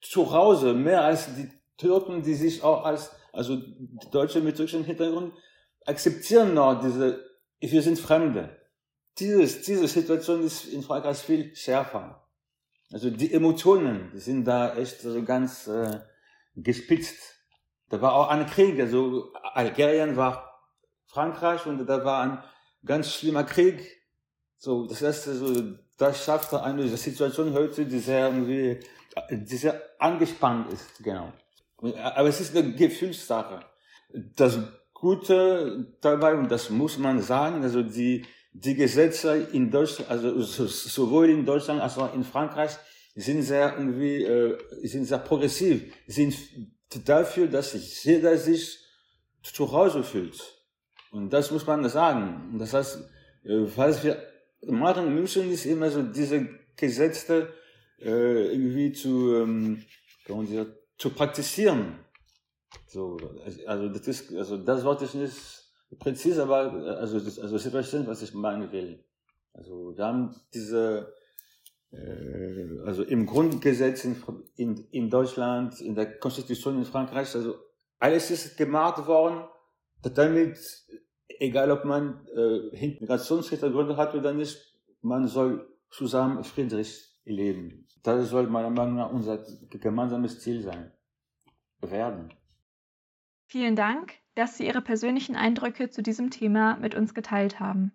zu 0.00 0.32
Hause, 0.32 0.74
mehr 0.74 1.02
als 1.04 1.34
die 1.34 1.48
Türken, 1.78 2.22
die 2.22 2.34
sich 2.34 2.62
auch 2.62 2.84
als, 2.84 3.10
also 3.32 3.58
Deutsche 4.10 4.40
mit 4.40 4.56
türkischem 4.56 4.84
Hintergrund 4.84 5.34
akzeptieren 5.86 6.54
noch 6.54 6.80
diese, 6.80 7.24
wir 7.60 7.82
sind 7.82 7.98
Fremde 7.98 8.61
dieses, 9.18 9.62
diese 9.62 9.88
Situation 9.88 10.42
ist 10.42 10.64
in 10.66 10.82
Frankreich 10.82 11.18
viel 11.18 11.54
schärfer. 11.54 12.26
Also 12.92 13.10
die 13.10 13.32
Emotionen, 13.32 14.10
die 14.12 14.20
sind 14.20 14.44
da 14.44 14.76
echt 14.76 15.00
so 15.00 15.22
ganz 15.22 15.66
äh, 15.66 16.00
gespitzt. 16.54 17.18
Da 17.88 18.00
war 18.00 18.14
auch 18.14 18.28
ein 18.28 18.46
Krieg, 18.46 18.80
also 18.80 19.32
Algerien 19.54 20.16
war 20.16 20.52
Frankreich 21.06 21.66
und 21.66 21.86
da 21.86 22.04
war 22.04 22.22
ein 22.22 22.42
ganz 22.84 23.12
schlimmer 23.12 23.44
Krieg. 23.44 24.02
So, 24.58 24.86
das 24.86 25.02
heißt, 25.02 25.28
also, 25.28 25.74
das 25.98 26.24
schafft 26.24 26.54
eine 26.54 26.88
Situation 26.88 27.52
heute, 27.52 27.84
die 27.84 27.98
sehr 27.98 28.28
irgendwie, 28.28 28.80
die 29.30 29.56
sehr 29.56 29.80
angespannt 29.98 30.72
ist, 30.72 31.02
genau. 31.02 31.32
Aber 31.78 32.28
es 32.28 32.40
ist 32.40 32.56
eine 32.56 32.72
Gefühlssache. 32.72 33.64
Das 34.36 34.58
Gute 34.94 35.96
dabei, 36.00 36.34
und 36.34 36.50
das 36.50 36.70
muss 36.70 36.96
man 36.96 37.20
sagen, 37.20 37.62
also 37.62 37.82
die, 37.82 38.24
die 38.52 38.74
Gesetze 38.74 39.48
in 39.52 39.70
Deutschland, 39.70 40.10
also 40.10 40.40
sowohl 40.42 41.30
in 41.30 41.44
Deutschland 41.44 41.80
als 41.80 41.96
auch 41.96 42.14
in 42.14 42.24
Frankreich, 42.24 42.72
sind 43.14 43.42
sehr 43.42 43.76
irgendwie, 43.76 44.24
äh, 44.24 44.58
sind 44.86 45.04
sehr 45.04 45.18
progressiv, 45.18 45.92
sind 46.06 46.34
dafür, 47.04 47.46
dass 47.46 47.72
sich 47.72 48.04
jeder 48.04 48.36
sich 48.36 48.78
zu 49.42 49.70
Hause 49.70 50.02
fühlt. 50.02 50.40
Und 51.10 51.30
das 51.30 51.50
muss 51.50 51.66
man 51.66 51.86
sagen. 51.88 52.56
Das 52.58 52.72
heißt, 52.72 52.96
äh, 53.44 53.66
was 53.76 54.02
wir 54.04 54.22
machen 54.62 55.14
müssen, 55.14 55.50
ist 55.50 55.66
immer 55.66 55.90
so 55.90 56.02
diese 56.02 56.48
Gesetze 56.76 57.52
äh, 57.98 58.52
irgendwie 58.52 58.92
zu, 58.92 59.34
ähm, 59.36 59.84
sagen, 60.26 60.72
zu 60.98 61.10
praktizieren. 61.10 61.98
So, 62.86 63.18
also 63.66 63.88
das 63.88 64.06
ist, 64.08 64.34
also 64.34 64.56
das 64.56 64.84
wollte 64.84 65.04
ich 65.04 65.14
nicht 65.14 65.61
präzise, 65.98 66.42
aber 66.42 66.72
also, 66.98 67.20
das, 67.20 67.38
also 67.38 67.58
Sie 67.58 67.70
verstehen, 67.70 68.06
was 68.06 68.22
ich 68.22 68.34
meinen 68.34 68.70
will. 68.72 69.04
Also 69.52 69.96
wir 69.96 70.04
haben 70.04 70.34
diese, 70.54 71.12
äh, 71.90 72.78
also 72.86 73.02
im 73.02 73.26
Grundgesetz 73.26 74.04
in, 74.04 74.22
in, 74.56 74.76
in 74.90 75.10
Deutschland, 75.10 75.80
in 75.80 75.94
der 75.94 76.18
Konstitution 76.18 76.78
in 76.78 76.84
Frankreich, 76.84 77.34
also 77.34 77.56
alles 77.98 78.30
ist 78.30 78.56
gemacht 78.56 79.06
worden, 79.06 79.44
damit, 80.02 80.58
egal 81.38 81.70
ob 81.70 81.84
man 81.84 82.26
äh, 82.34 82.96
Migrationshintergründe 83.00 83.96
hat 83.96 84.14
oder 84.14 84.32
nicht, 84.32 84.58
man 85.02 85.26
soll 85.28 85.68
zusammen 85.90 86.42
friedlich 86.42 87.20
leben. 87.24 87.86
Das 88.02 88.30
soll 88.30 88.46
meiner 88.48 88.70
Meinung 88.70 88.96
nach 88.96 89.12
unser 89.12 89.44
gemeinsames 89.70 90.40
Ziel 90.40 90.62
sein. 90.62 90.92
Werden. 91.80 92.32
Vielen 93.48 93.74
Dank 93.74 94.21
dass 94.34 94.56
Sie 94.56 94.66
Ihre 94.66 94.80
persönlichen 94.80 95.36
Eindrücke 95.36 95.90
zu 95.90 96.02
diesem 96.02 96.30
Thema 96.30 96.76
mit 96.76 96.94
uns 96.94 97.14
geteilt 97.14 97.60
haben. 97.60 97.92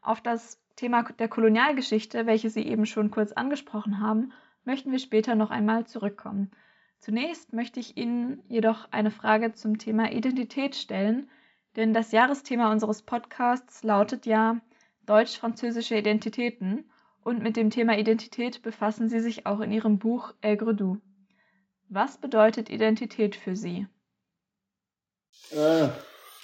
Auf 0.00 0.20
das 0.20 0.60
Thema 0.76 1.02
der 1.02 1.28
Kolonialgeschichte, 1.28 2.26
welche 2.26 2.50
Sie 2.50 2.62
eben 2.62 2.86
schon 2.86 3.10
kurz 3.10 3.32
angesprochen 3.32 4.00
haben, 4.00 4.32
möchten 4.64 4.92
wir 4.92 4.98
später 4.98 5.34
noch 5.34 5.50
einmal 5.50 5.86
zurückkommen. 5.86 6.50
Zunächst 6.98 7.52
möchte 7.52 7.80
ich 7.80 7.96
Ihnen 7.96 8.42
jedoch 8.48 8.90
eine 8.90 9.10
Frage 9.10 9.52
zum 9.52 9.78
Thema 9.78 10.10
Identität 10.12 10.74
stellen, 10.74 11.28
denn 11.76 11.94
das 11.94 12.12
Jahresthema 12.12 12.72
unseres 12.72 13.02
Podcasts 13.02 13.82
lautet 13.84 14.26
ja 14.26 14.60
Deutsch-französische 15.06 15.96
Identitäten 15.96 16.90
und 17.22 17.42
mit 17.42 17.56
dem 17.56 17.70
Thema 17.70 17.98
Identität 17.98 18.62
befassen 18.62 19.08
Sie 19.08 19.20
sich 19.20 19.46
auch 19.46 19.60
in 19.60 19.72
Ihrem 19.72 19.98
Buch 19.98 20.34
Aigre 20.42 20.74
Du. 20.74 21.00
Was 21.88 22.18
bedeutet 22.18 22.68
Identität 22.68 23.36
für 23.36 23.56
Sie? 23.56 23.86
Äh, 25.50 25.88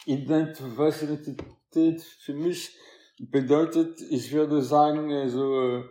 Identität 0.06 2.02
für 2.02 2.34
mich 2.34 2.76
bedeutet, 3.18 4.00
ich 4.10 4.32
würde 4.32 4.62
sagen, 4.62 5.12
also, 5.12 5.84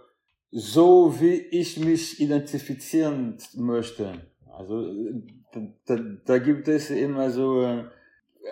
so 0.52 1.20
wie 1.20 1.36
ich 1.36 1.80
mich 1.80 2.20
identifizieren 2.20 3.38
möchte. 3.56 4.14
Also 4.52 4.86
da, 5.86 5.98
da 6.26 6.38
gibt 6.38 6.68
es 6.68 6.90
immer 6.92 7.32
so 7.32 7.86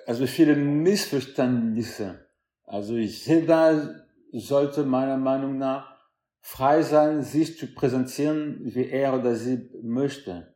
also 0.05 0.25
viele 0.25 0.55
Missverständnisse. 0.55 2.25
Also 2.65 2.96
jeder 2.96 4.05
sollte 4.31 4.84
meiner 4.84 5.17
Meinung 5.17 5.58
nach 5.58 5.98
frei 6.39 6.81
sein, 6.81 7.24
sich 7.24 7.58
zu 7.58 7.67
präsentieren, 7.67 8.60
wie 8.63 8.88
er 8.88 9.13
oder 9.13 9.36
sie 9.36 9.70
möchte. 9.84 10.55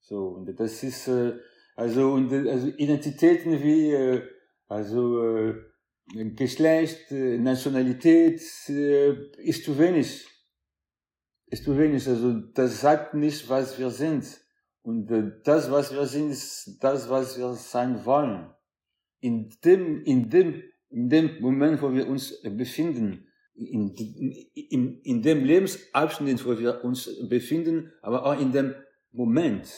So 0.00 0.28
und 0.28 0.58
das 0.58 0.82
ist 0.82 1.08
äh, 1.08 1.34
also 1.74 2.12
und 2.12 2.32
also 2.32 2.68
Identitäten 2.68 3.62
wie 3.62 3.90
äh, 3.90 4.22
also 4.68 5.22
äh, 5.22 5.54
Geschlecht, 6.36 7.10
Nationalität 7.10 8.40
ist 8.40 9.64
zu 9.64 9.78
wenig. 9.78 10.26
Ist 11.46 11.64
zu 11.64 11.78
wenig. 11.78 12.06
Also 12.06 12.40
das 12.52 12.80
sagt 12.80 13.14
nicht, 13.14 13.48
was 13.48 13.78
wir 13.78 13.90
sind. 13.90 14.24
Und 14.82 15.08
das, 15.44 15.70
was 15.70 15.94
wir 15.94 16.04
sind, 16.04 16.30
ist 16.30 16.76
das, 16.80 17.08
was 17.08 17.38
wir 17.38 17.54
sein 17.54 18.04
wollen. 18.04 18.50
In 19.20 19.48
dem, 19.64 20.02
in 20.02 20.28
dem, 20.28 20.62
in 20.90 21.08
dem 21.08 21.40
Moment, 21.40 21.80
wo 21.80 21.90
wir 21.90 22.06
uns 22.06 22.42
befinden, 22.42 23.26
in, 23.54 23.94
in, 23.94 25.00
in 25.00 25.22
dem 25.22 25.44
Lebensabschnitt, 25.44 26.44
wo 26.44 26.58
wir 26.58 26.84
uns 26.84 27.08
befinden, 27.28 27.92
aber 28.02 28.26
auch 28.26 28.38
in 28.38 28.52
dem 28.52 28.74
Moment. 29.10 29.72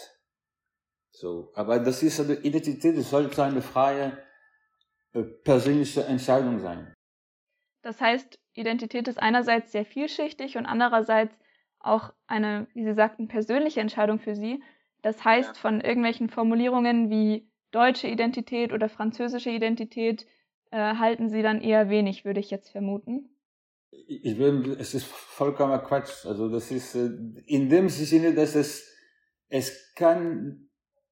So. 1.16 1.50
Aber 1.54 1.78
das 1.78 2.02
ist 2.02 2.20
eine 2.20 2.34
Identität, 2.34 2.96
das 2.96 3.08
sollte 3.08 3.42
eine 3.42 3.62
freie, 3.62 4.18
äh, 5.14 5.22
persönliche 5.22 6.04
Entscheidung 6.04 6.58
sein. 6.58 6.92
Das 7.80 8.02
heißt, 8.02 8.38
Identität 8.52 9.08
ist 9.08 9.18
einerseits 9.18 9.72
sehr 9.72 9.86
vielschichtig 9.86 10.58
und 10.58 10.66
andererseits 10.66 11.34
auch 11.78 12.12
eine, 12.26 12.66
wie 12.74 12.84
Sie 12.84 12.92
sagten, 12.92 13.28
persönliche 13.28 13.80
Entscheidung 13.80 14.18
für 14.18 14.34
Sie. 14.34 14.62
Das 15.00 15.24
heißt, 15.24 15.56
von 15.56 15.80
irgendwelchen 15.80 16.28
Formulierungen 16.28 17.08
wie 17.08 17.48
deutsche 17.70 18.08
Identität 18.08 18.72
oder 18.72 18.90
französische 18.90 19.50
Identität 19.50 20.26
äh, 20.70 20.96
halten 20.96 21.30
Sie 21.30 21.40
dann 21.40 21.62
eher 21.62 21.88
wenig, 21.88 22.26
würde 22.26 22.40
ich 22.40 22.50
jetzt 22.50 22.68
vermuten. 22.68 23.30
Ich 23.90 24.36
will, 24.38 24.76
es 24.78 24.92
ist 24.92 25.06
vollkommener 25.06 25.78
Quatsch. 25.78 26.26
Also 26.26 26.50
das 26.50 26.70
ist 26.70 26.94
äh, 26.94 27.08
in 27.46 27.70
dem 27.70 27.88
Sinne, 27.88 28.34
dass 28.34 28.54
es 28.54 28.92
es 29.48 29.94
kann 29.94 30.65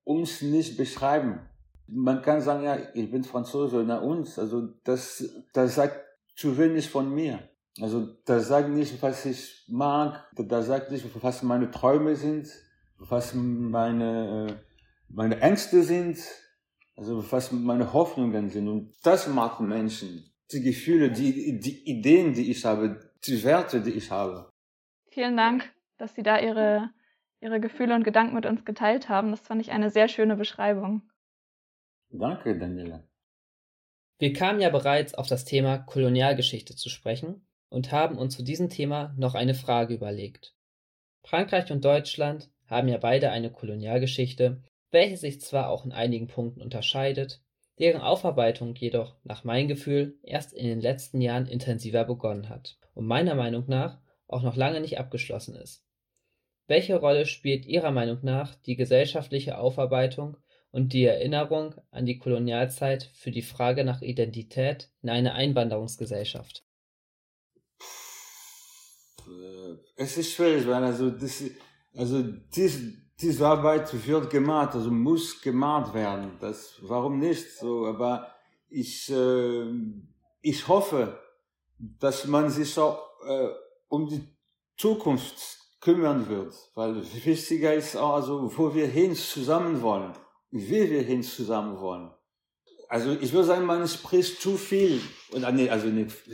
uns 0.04 0.42
nicht 0.42 0.76
beschreiben. 0.76 1.40
Man 1.86 2.22
kann 2.22 2.40
sagen, 2.40 2.64
ja, 2.64 2.78
ich 2.94 3.10
bin 3.10 3.24
Franzose, 3.24 3.84
na 3.86 3.98
uns. 3.98 4.38
Also 4.38 4.68
das, 4.84 5.24
das 5.52 5.74
sagt 5.74 6.00
zu 6.36 6.56
wenig 6.56 6.88
von 6.88 7.12
mir. 7.14 7.48
Also 7.80 8.06
das 8.24 8.48
sagt 8.48 8.68
nicht, 8.68 9.02
was 9.02 9.26
ich 9.26 9.64
mag, 9.68 10.24
das 10.36 10.66
sagt 10.66 10.92
nicht, 10.92 11.04
was 11.22 11.42
meine 11.42 11.70
Träume 11.70 12.14
sind, 12.14 12.48
was 12.98 13.34
meine, 13.34 14.62
meine 15.08 15.40
Ängste 15.40 15.82
sind, 15.82 16.18
also 16.96 17.30
was 17.32 17.50
meine 17.50 17.92
Hoffnungen 17.92 18.48
sind. 18.48 18.68
Und 18.68 18.94
das 19.02 19.26
machen 19.26 19.68
Menschen. 19.68 20.30
Die 20.52 20.62
Gefühle, 20.62 21.10
die, 21.10 21.58
die 21.58 21.90
Ideen, 21.90 22.32
die 22.34 22.50
ich 22.50 22.64
habe, 22.64 23.12
die 23.26 23.42
Werte, 23.42 23.80
die 23.80 23.92
ich 23.92 24.10
habe. 24.10 24.50
Vielen 25.10 25.36
Dank, 25.36 25.68
dass 25.98 26.14
Sie 26.14 26.22
da 26.22 26.38
Ihre, 26.38 26.90
Ihre 27.44 27.60
Gefühle 27.60 27.94
und 27.94 28.04
Gedanken 28.04 28.34
mit 28.34 28.46
uns 28.46 28.64
geteilt 28.64 29.10
haben. 29.10 29.30
Das 29.30 29.40
fand 29.40 29.60
ich 29.60 29.70
eine 29.70 29.90
sehr 29.90 30.08
schöne 30.08 30.34
Beschreibung. 30.34 31.02
Danke, 32.08 32.58
Daniela. 32.58 33.04
Wir 34.18 34.32
kamen 34.32 34.62
ja 34.62 34.70
bereits 34.70 35.12
auf 35.12 35.28
das 35.28 35.44
Thema 35.44 35.76
Kolonialgeschichte 35.76 36.74
zu 36.74 36.88
sprechen 36.88 37.46
und 37.68 37.92
haben 37.92 38.16
uns 38.16 38.34
zu 38.34 38.42
diesem 38.42 38.70
Thema 38.70 39.14
noch 39.18 39.34
eine 39.34 39.52
Frage 39.52 39.92
überlegt. 39.92 40.56
Frankreich 41.22 41.70
und 41.70 41.84
Deutschland 41.84 42.50
haben 42.66 42.88
ja 42.88 42.96
beide 42.96 43.30
eine 43.30 43.52
Kolonialgeschichte, 43.52 44.62
welche 44.90 45.18
sich 45.18 45.42
zwar 45.42 45.68
auch 45.68 45.84
in 45.84 45.92
einigen 45.92 46.28
Punkten 46.28 46.62
unterscheidet, 46.62 47.42
deren 47.78 48.00
Aufarbeitung 48.00 48.74
jedoch 48.74 49.16
nach 49.22 49.44
meinem 49.44 49.68
Gefühl 49.68 50.18
erst 50.22 50.54
in 50.54 50.66
den 50.66 50.80
letzten 50.80 51.20
Jahren 51.20 51.46
intensiver 51.46 52.04
begonnen 52.04 52.48
hat 52.48 52.78
und 52.94 53.06
meiner 53.06 53.34
Meinung 53.34 53.64
nach 53.66 54.00
auch 54.28 54.42
noch 54.42 54.56
lange 54.56 54.80
nicht 54.80 54.98
abgeschlossen 54.98 55.56
ist. 55.56 55.83
Welche 56.66 56.96
Rolle 56.98 57.26
spielt 57.26 57.66
Ihrer 57.66 57.90
Meinung 57.90 58.18
nach 58.22 58.54
die 58.54 58.76
gesellschaftliche 58.76 59.58
Aufarbeitung 59.58 60.38
und 60.70 60.94
die 60.94 61.04
Erinnerung 61.04 61.74
an 61.90 62.06
die 62.06 62.18
Kolonialzeit 62.18 63.10
für 63.14 63.30
die 63.30 63.42
Frage 63.42 63.84
nach 63.84 64.00
Identität 64.00 64.90
in 65.02 65.10
einer 65.10 65.34
Einwanderungsgesellschaft? 65.34 66.64
Es 69.96 70.16
ist 70.16 70.32
schwierig, 70.32 70.66
weil 70.66 70.82
also 70.82 71.10
das, 71.10 71.44
also 71.94 72.22
dies, 72.22 72.80
diese 73.20 73.46
Arbeit 73.46 74.06
wird 74.06 74.30
gemacht, 74.30 74.74
also 74.74 74.90
muss 74.90 75.40
gemacht 75.42 75.92
werden. 75.92 76.32
Das, 76.40 76.76
warum 76.80 77.18
nicht? 77.18 77.58
So, 77.58 77.86
aber 77.86 78.34
ich, 78.70 79.10
äh, 79.10 79.66
ich 80.40 80.66
hoffe, 80.66 81.20
dass 81.78 82.26
man 82.26 82.48
sich 82.48 82.76
auch 82.78 83.02
äh, 83.26 83.48
um 83.88 84.08
die 84.08 84.26
Zukunft 84.76 85.63
kümmern 85.84 86.28
wird, 86.28 86.54
weil 86.74 87.02
wichtiger 87.24 87.74
ist 87.74 87.94
also, 87.94 88.50
wo 88.56 88.74
wir 88.74 88.86
hin 88.86 89.14
zusammen 89.14 89.82
wollen, 89.82 90.12
wie 90.50 90.90
wir 90.90 91.02
hin 91.02 91.22
zusammen 91.22 91.78
wollen. 91.78 92.10
Also 92.88 93.12
ich 93.12 93.32
würde 93.32 93.48
sagen, 93.48 93.66
man 93.66 93.86
spricht 93.86 94.40
zu 94.40 94.56
viel, 94.56 95.00
oder 95.32 95.52
nee, 95.52 95.68
also 95.68 95.86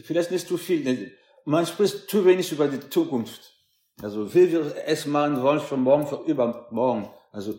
vielleicht 0.05 0.31
nicht 0.31 0.47
zu 0.47 0.57
viel, 0.57 1.13
man 1.45 1.67
spricht 1.67 2.09
zu 2.09 2.25
wenig 2.25 2.53
über 2.53 2.69
die 2.69 2.89
Zukunft. 2.89 3.57
Also 4.01 4.33
wie 4.33 4.53
wir 4.53 4.75
es 4.87 5.05
machen 5.07 5.43
wollen 5.43 5.61
von 5.61 5.83
morgen 5.83 6.07
für 6.07 6.23
übermorgen. 6.27 7.11
Also 7.33 7.55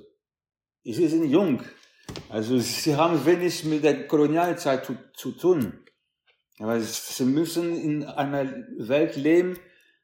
sie 0.83 1.07
sind 1.07 1.25
jung. 1.25 1.61
Also 2.29 2.57
sie 2.57 2.95
haben 2.95 3.25
wenig 3.25 3.65
mit 3.65 3.83
der 3.83 4.07
Kolonialzeit 4.07 4.85
zu, 4.85 4.95
zu 5.13 5.31
tun. 5.33 5.73
Aber 6.59 6.79
sie 6.79 7.25
müssen 7.25 7.75
in 7.75 8.05
einer 8.05 8.45
Welt 8.77 9.15
leben, 9.17 9.57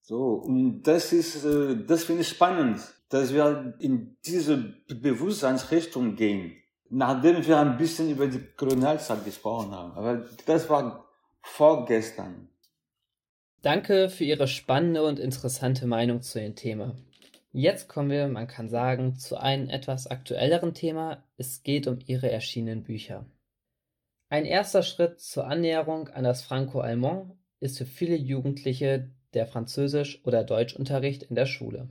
So. 0.00 0.34
Und 0.34 0.82
das 0.82 1.12
ist, 1.12 1.44
äh, 1.44 1.84
das 1.84 2.04
finde 2.04 2.22
ich 2.22 2.28
spannend, 2.28 2.80
dass 3.14 3.32
wir 3.32 3.74
in 3.78 4.16
diese 4.26 4.74
Bewusstseinsrichtung 4.88 6.16
gehen. 6.16 6.56
Nachdem 6.90 7.46
wir 7.46 7.60
ein 7.60 7.76
bisschen 7.76 8.10
über 8.10 8.26
die 8.26 8.40
Kolonialzeit 8.56 9.24
gesprochen 9.24 9.70
haben. 9.70 9.92
Aber 9.92 10.24
das 10.46 10.68
war 10.68 11.08
vorgestern. 11.40 12.48
Danke 13.62 14.08
für 14.10 14.24
Ihre 14.24 14.48
spannende 14.48 15.04
und 15.04 15.20
interessante 15.20 15.86
Meinung 15.86 16.22
zu 16.22 16.40
dem 16.40 16.56
Thema. 16.56 16.96
Jetzt 17.52 17.88
kommen 17.88 18.10
wir, 18.10 18.26
man 18.26 18.48
kann 18.48 18.68
sagen, 18.68 19.14
zu 19.14 19.36
einem 19.36 19.68
etwas 19.68 20.08
aktuelleren 20.08 20.74
Thema. 20.74 21.22
Es 21.36 21.62
geht 21.62 21.86
um 21.86 22.00
Ihre 22.04 22.32
erschienenen 22.32 22.82
Bücher. 22.82 23.26
Ein 24.28 24.44
erster 24.44 24.82
Schritt 24.82 25.20
zur 25.20 25.46
Annäherung 25.46 26.08
an 26.08 26.24
das 26.24 26.42
Franco-Allemand 26.42 27.30
ist 27.60 27.78
für 27.78 27.86
viele 27.86 28.16
Jugendliche 28.16 29.12
der 29.34 29.46
Französisch- 29.46 30.20
oder 30.24 30.42
Deutschunterricht 30.42 31.22
in 31.22 31.36
der 31.36 31.46
Schule. 31.46 31.88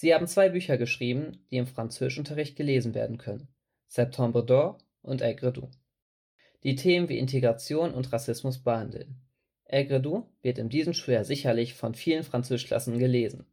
Sie 0.00 0.14
haben 0.14 0.26
zwei 0.26 0.48
Bücher 0.48 0.78
geschrieben, 0.78 1.44
die 1.50 1.58
im 1.58 1.66
Französischunterricht 1.66 2.56
gelesen 2.56 2.94
werden 2.94 3.18
können: 3.18 3.48
Septembre 3.86 4.40
d'Or 4.40 4.78
und 5.02 5.20
Aigre 5.20 5.52
Doux, 5.52 5.68
die 6.64 6.74
Themen 6.74 7.10
wie 7.10 7.18
Integration 7.18 7.92
und 7.92 8.10
Rassismus 8.10 8.62
behandeln. 8.62 9.20
Aigre 9.68 10.00
Doux 10.00 10.22
wird 10.40 10.56
in 10.56 10.70
diesem 10.70 10.94
Schuljahr 10.94 11.24
sicherlich 11.24 11.74
von 11.74 11.94
vielen 11.94 12.22
Französischklassen 12.22 12.98
gelesen. 12.98 13.44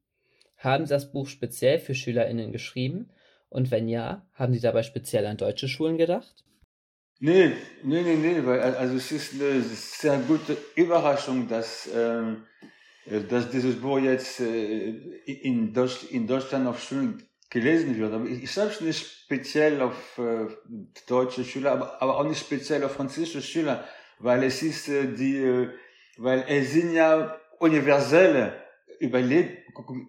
Haben 0.55 0.86
Sie 0.86 0.93
das 0.93 1.12
Buch 1.12 1.27
speziell 1.27 1.79
für 1.79 1.93
SchülerInnen 1.93 2.53
geschrieben? 2.53 3.10
Und 3.49 3.69
wenn 3.69 3.89
ja, 3.89 4.25
haben 4.31 4.53
Sie 4.53 4.62
dabei 4.62 4.83
speziell 4.83 5.25
an 5.25 5.36
deutsche 5.36 5.67
Schulen 5.67 5.97
gedacht? 5.97 6.45
Nee, 7.19 7.51
nee, 7.83 8.03
nee, 8.03 8.15
nee, 8.15 8.45
weil 8.45 8.62
also 8.62 8.95
es 8.95 9.12
ist 9.12 9.33
eine 9.33 9.60
sehr 9.63 10.17
gute 10.19 10.55
Überraschung, 10.75 11.49
dass, 11.49 11.89
ähm, 11.93 12.45
dass 13.30 13.50
dieses 13.50 13.80
Buch 13.80 14.00
jetzt 14.00 14.39
äh, 14.41 14.89
in, 15.26 15.74
Deutsch, 15.74 16.12
in 16.12 16.28
Deutschland 16.28 16.67
auf 16.67 16.84
Schulen 16.84 17.24
gelesen 17.50 17.98
wird. 17.98 18.13
Aber 18.13 18.26
ich, 18.26 18.52
selbst 18.52 18.82
nicht 18.82 19.06
speziell 19.24 19.82
auf 19.82 20.17
äh, 20.17 20.48
deutsche 21.08 21.46
Schüler, 21.46 21.72
aber, 21.72 22.02
aber 22.02 22.17
auch 22.17 22.28
nicht 22.28 22.39
speziell 22.39 22.84
auf 22.84 22.93
französische 22.93 23.41
Schüler, 23.41 23.88
weil 24.20 24.43
es 24.43 24.62
ist 24.62 24.89
äh, 24.89 25.13
die, 25.13 25.38
äh, 25.38 25.70
weil 26.17 26.43
es 26.48 26.72
sind 26.72 26.93
ja 26.93 27.39
universelle 27.60 28.62
Überleg 29.00 29.65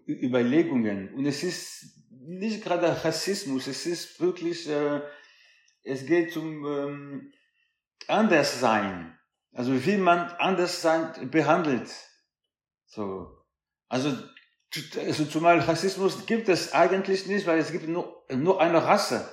Überlegungen 0.07 1.13
und 1.15 1.27
es 1.27 1.43
ist 1.43 1.99
nicht 2.11 2.65
gerade 2.65 3.05
Rassismus, 3.05 3.67
es 3.67 3.85
ist 3.85 4.19
wirklich, 4.19 4.69
äh, 4.69 5.03
es 5.83 6.07
geht 6.07 6.35
um 6.39 6.65
ähm, 6.65 7.33
Anderssein, 8.07 9.19
also 9.53 9.85
wie 9.85 9.99
man 9.99 10.21
Anderssein 10.39 11.31
behandelt. 11.31 11.91
So, 12.89 13.45
also, 13.89 14.17
also 14.99 15.25
zumal 15.27 15.61
Rassismus 15.61 16.27
gibt 16.27 16.49
es 16.49 16.73
eigentlich 16.73 17.27
nicht, 17.27 17.47
weil 17.47 17.59
es 17.59 17.71
gibt 17.71 17.87
nur, 17.87 18.25
nur 18.35 18.61
eine 18.61 18.83
Rasse. 18.83 19.29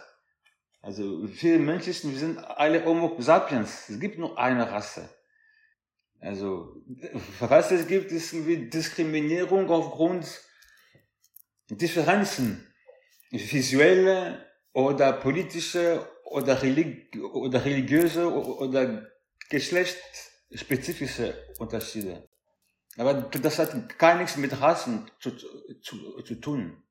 Also 0.82 1.26
viele 1.28 1.58
Menschen, 1.60 2.12
wir 2.12 2.20
sind 2.20 2.38
alle 2.38 2.86
Homo 2.86 3.16
sapiens. 3.20 3.90
Es 3.90 4.00
gibt 4.00 4.20
nur 4.20 4.38
eine 4.38 4.70
Rasse. 4.72 5.10
Also, 6.20 6.76
was 7.40 7.72
es 7.72 7.88
gibt, 7.88 8.12
ist 8.12 8.34
irgendwie 8.34 8.70
Diskriminierung 8.70 9.70
aufgrund 9.70 10.28
Differenzen, 11.70 12.68
visuelle 13.32 14.46
oder 14.74 15.14
politische 15.14 16.08
oder, 16.26 16.62
religi 16.62 17.20
oder 17.20 17.64
religiöse 17.64 18.28
oder 18.32 19.08
geschlechtsspezifische 19.50 21.34
Unterschiede. 21.60 22.28
Aber 22.98 23.14
das 23.14 23.60
hat 23.60 24.00
gar 24.00 24.18
nichts 24.18 24.38
mit 24.38 24.60
Rassen 24.62 25.10
zu, 25.20 25.32
zu, 25.82 26.22
zu 26.22 26.36
tun. 26.36 26.82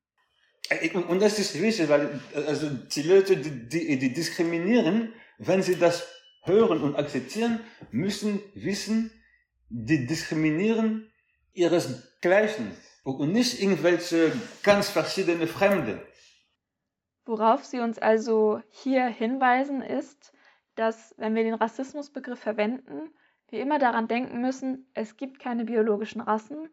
Und 1.09 1.21
das 1.21 1.39
ist 1.39 1.61
wichtig, 1.61 1.89
weil 1.89 2.21
also 2.35 2.69
die 2.71 3.03
Leute, 3.03 3.37
die, 3.37 3.99
die 3.99 4.13
diskriminieren, 4.13 5.13
wenn 5.39 5.63
sie 5.63 5.77
das 5.77 6.07
hören 6.43 6.83
und 6.83 6.97
akzeptieren, 6.97 7.61
müssen 7.91 8.41
wissen, 8.55 9.11
die 9.69 10.07
diskriminieren 10.07 11.11
ihresgleichen 11.53 12.77
und 13.03 13.33
nicht 13.33 13.61
irgendwelche 13.61 14.33
ganz 14.63 14.89
verschiedene 14.89 15.47
Fremde. 15.47 16.07
Worauf 17.27 17.65
Sie 17.65 17.81
uns 17.81 17.99
also 17.99 18.61
hier 18.71 19.07
hinweisen, 19.07 19.81
ist, 19.81 20.33
dass, 20.75 21.15
wenn 21.17 21.35
wir 21.35 21.43
den 21.43 21.55
Rassismusbegriff 21.55 22.39
verwenden, 22.39 23.11
wir 23.55 23.63
immer 23.63 23.79
daran 23.79 24.09
denken 24.09 24.41
müssen, 24.41 24.91
es 24.95 25.17
gibt 25.17 25.39
keine 25.39 25.65
biologischen 25.65 26.21
Rassen, 26.21 26.69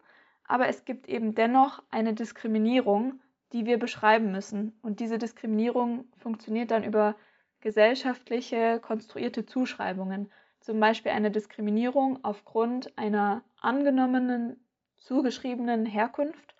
aber 0.48 0.68
es 0.68 0.84
gibt 0.84 1.08
eben 1.08 1.36
dennoch 1.36 1.84
eine 1.92 2.16
Diskriminierung, 2.16 3.22
die 3.54 3.68
wir 3.68 3.78
beschreiben 3.78 4.32
müssen. 4.32 4.78
Und 4.82 5.00
diese 5.00 5.20
Diskriminierung 5.20 6.06
funktioniert 6.18 6.72
dann 6.72 6.84
über 6.84 7.16
gesellschaftliche, 7.60 8.80
konstruierte 8.80 9.46
Zuschreibungen 9.46 10.32
zum 10.60 10.80
Beispiel 10.80 11.12
eine 11.12 11.30
Diskriminierung 11.30 12.24
aufgrund 12.24 12.98
einer 12.98 13.44
angenommenen, 13.60 14.60
zugeschriebenen 14.98 15.86
Herkunft, 15.86 16.56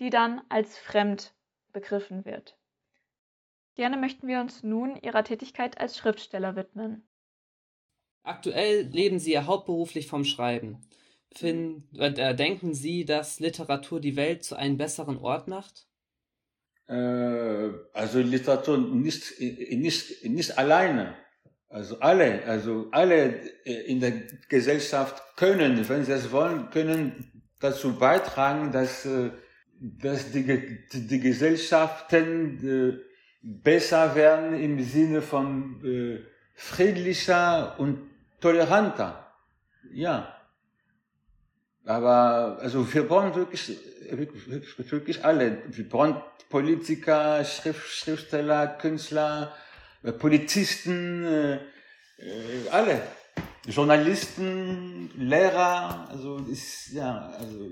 die 0.00 0.08
dann 0.08 0.40
als 0.48 0.78
fremd 0.78 1.34
begriffen 1.74 2.24
wird. 2.24 2.56
Gerne 3.74 3.98
möchten 3.98 4.26
wir 4.26 4.40
uns 4.40 4.62
nun 4.62 4.96
Ihrer 4.96 5.22
Tätigkeit 5.22 5.78
als 5.78 5.98
Schriftsteller 5.98 6.56
widmen. 6.56 7.06
Aktuell 8.26 8.88
leben 8.90 9.20
Sie 9.20 9.32
ja 9.32 9.46
hauptberuflich 9.46 10.08
vom 10.08 10.24
Schreiben. 10.24 10.78
Finden, 11.32 11.88
äh, 11.96 12.34
denken 12.34 12.74
Sie, 12.74 13.04
dass 13.04 13.38
Literatur 13.38 14.00
die 14.00 14.16
Welt 14.16 14.42
zu 14.42 14.56
einem 14.56 14.76
besseren 14.76 15.16
Ort 15.18 15.46
macht? 15.46 15.86
Äh, 16.88 17.70
also 17.92 18.18
Literatur 18.18 18.78
nicht, 18.78 19.40
nicht, 19.40 20.24
nicht 20.24 20.58
alleine. 20.58 21.14
Also 21.68 22.00
alle, 22.00 22.44
also 22.46 22.88
alle 22.90 23.34
äh, 23.64 23.72
in 23.86 24.00
der 24.00 24.12
Gesellschaft 24.48 25.22
können, 25.36 25.88
wenn 25.88 26.04
sie 26.04 26.12
es 26.12 26.32
wollen, 26.32 26.70
können 26.70 27.44
dazu 27.60 27.96
beitragen, 27.96 28.72
dass, 28.72 29.04
äh, 29.04 29.30
dass 29.78 30.32
die, 30.32 30.80
die 30.92 31.20
Gesellschaften 31.20 32.66
äh, 32.66 32.98
besser 33.42 34.16
werden 34.16 34.60
im 34.60 34.82
Sinne 34.82 35.22
von 35.22 35.80
friedlicher 36.54 37.78
und 37.78 37.98
toleranter. 38.40 39.26
Ja. 39.92 40.32
Aber 41.84 42.58
also 42.60 42.92
wir 42.92 43.06
brauchen 43.06 43.34
wirklich, 43.34 43.78
wirklich, 44.10 45.24
alle. 45.24 45.62
Wir 45.68 45.88
brauchen 45.88 46.20
Politiker, 46.50 47.44
Schrift, 47.44 47.86
Schriftsteller, 47.86 48.66
Künstler, 48.66 49.54
äh, 50.02 50.12
Polizisten, 50.12 51.24
äh, 51.24 51.54
äh, 51.54 52.68
alle. 52.70 53.02
Journalisten, 53.66 55.10
Lehrer, 55.16 56.08
also 56.08 56.36
ist, 56.38 56.92
ja, 56.92 57.30
also, 57.30 57.66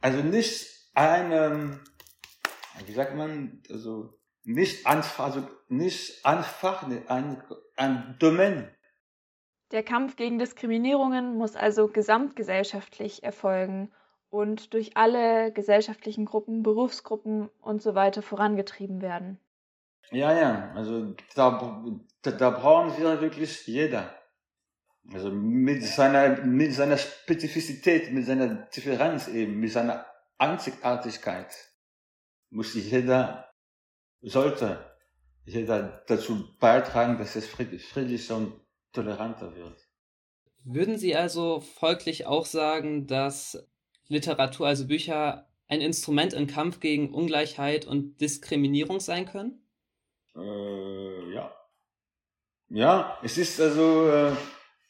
also 0.00 0.22
nicht 0.22 0.66
eine, 0.94 1.80
wie 2.86 2.92
sagt 2.94 3.14
man, 3.14 3.62
also 3.70 4.18
nicht 4.44 4.86
einfach, 4.86 5.24
also 5.24 5.48
nicht 5.68 6.24
einfach 6.24 6.82
ein, 7.08 7.42
ein 7.76 8.16
Domain. 8.18 8.73
Der 9.70 9.82
Kampf 9.82 10.16
gegen 10.16 10.38
Diskriminierungen 10.38 11.36
muss 11.36 11.56
also 11.56 11.88
gesamtgesellschaftlich 11.88 13.22
erfolgen 13.22 13.90
und 14.30 14.74
durch 14.74 14.96
alle 14.96 15.52
gesellschaftlichen 15.52 16.24
Gruppen, 16.24 16.62
Berufsgruppen 16.62 17.48
und 17.60 17.82
so 17.82 17.94
weiter 17.94 18.22
vorangetrieben 18.22 19.00
werden. 19.00 19.38
Ja, 20.10 20.36
ja, 20.36 20.72
also 20.74 21.14
da, 21.34 21.84
da, 22.22 22.30
da 22.30 22.50
brauchen 22.50 22.96
wir 22.98 23.20
wirklich 23.20 23.66
jeder. 23.66 24.14
Also 25.12 25.30
mit 25.30 25.82
seiner, 25.84 26.44
mit 26.44 26.72
seiner 26.72 26.96
Spezifizität, 26.96 28.12
mit 28.12 28.26
seiner 28.26 28.48
Differenz 28.48 29.28
eben, 29.28 29.60
mit 29.60 29.70
seiner 29.70 30.06
Einzigartigkeit 30.38 31.54
muss 32.50 32.74
jeder, 32.74 33.50
sollte 34.22 34.78
jeder 35.44 36.02
dazu 36.06 36.56
beitragen, 36.58 37.18
dass 37.18 37.36
es 37.36 37.46
friedlicher 37.46 38.36
und 38.36 38.63
toleranter 38.94 39.54
wird. 39.54 39.76
Würden 40.64 40.96
Sie 40.96 41.14
also 41.14 41.60
folglich 41.60 42.26
auch 42.26 42.46
sagen, 42.46 43.06
dass 43.06 43.68
Literatur, 44.08 44.66
also 44.66 44.86
Bücher, 44.86 45.46
ein 45.68 45.80
Instrument 45.80 46.32
im 46.32 46.46
Kampf 46.46 46.80
gegen 46.80 47.12
Ungleichheit 47.12 47.84
und 47.86 48.20
Diskriminierung 48.20 49.00
sein 49.00 49.26
können? 49.26 49.62
Äh, 50.36 51.32
ja. 51.34 51.54
Ja, 52.70 53.18
es 53.22 53.36
ist 53.38 53.60
also, 53.60 54.08
äh, 54.10 54.32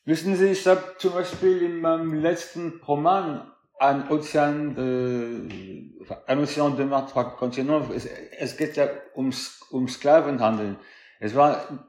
wissen 0.05 0.37
Sie, 0.37 0.49
ich 0.49 0.67
habe 0.67 0.95
zum 0.99 1.13
Beispiel 1.13 1.63
in 1.63 1.81
meinem 1.81 2.15
letzten 2.15 2.81
Roman 2.87 3.51
ein 3.79 4.09
Ozean, 4.09 4.77
äh, 4.77 6.05
ein 6.27 6.39
Ozean 6.39 6.77
de 6.77 6.87
Mar 6.87 7.09
trois 7.09 7.37
Continents, 7.37 7.91
es, 7.95 8.07
es 8.07 8.57
geht 8.57 8.77
ja 8.77 8.89
ums, 9.17 9.61
um 9.71 9.89
Sklavenhandel. 9.89 10.77
Es 11.19 11.35
war 11.35 11.89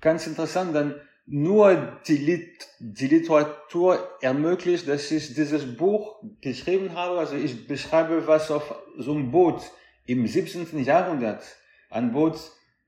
ganz 0.00 0.26
interessant, 0.26 0.74
denn 0.74 0.94
nur 1.32 1.76
die, 2.08 2.16
Lit 2.16 2.66
die 2.80 3.06
Literatur 3.06 4.16
ermöglicht, 4.20 4.88
dass 4.88 5.10
ich 5.12 5.32
dieses 5.32 5.76
Buch 5.76 6.16
geschrieben 6.40 6.94
habe. 6.94 7.20
Also 7.20 7.36
ich 7.36 7.68
beschreibe 7.68 8.26
was 8.26 8.50
auf 8.50 8.74
so 8.98 9.12
einem 9.12 9.30
Boot 9.30 9.62
im 10.06 10.26
17. 10.26 10.82
Jahrhundert. 10.82 11.44
Ein 11.88 12.12
Boot, 12.12 12.36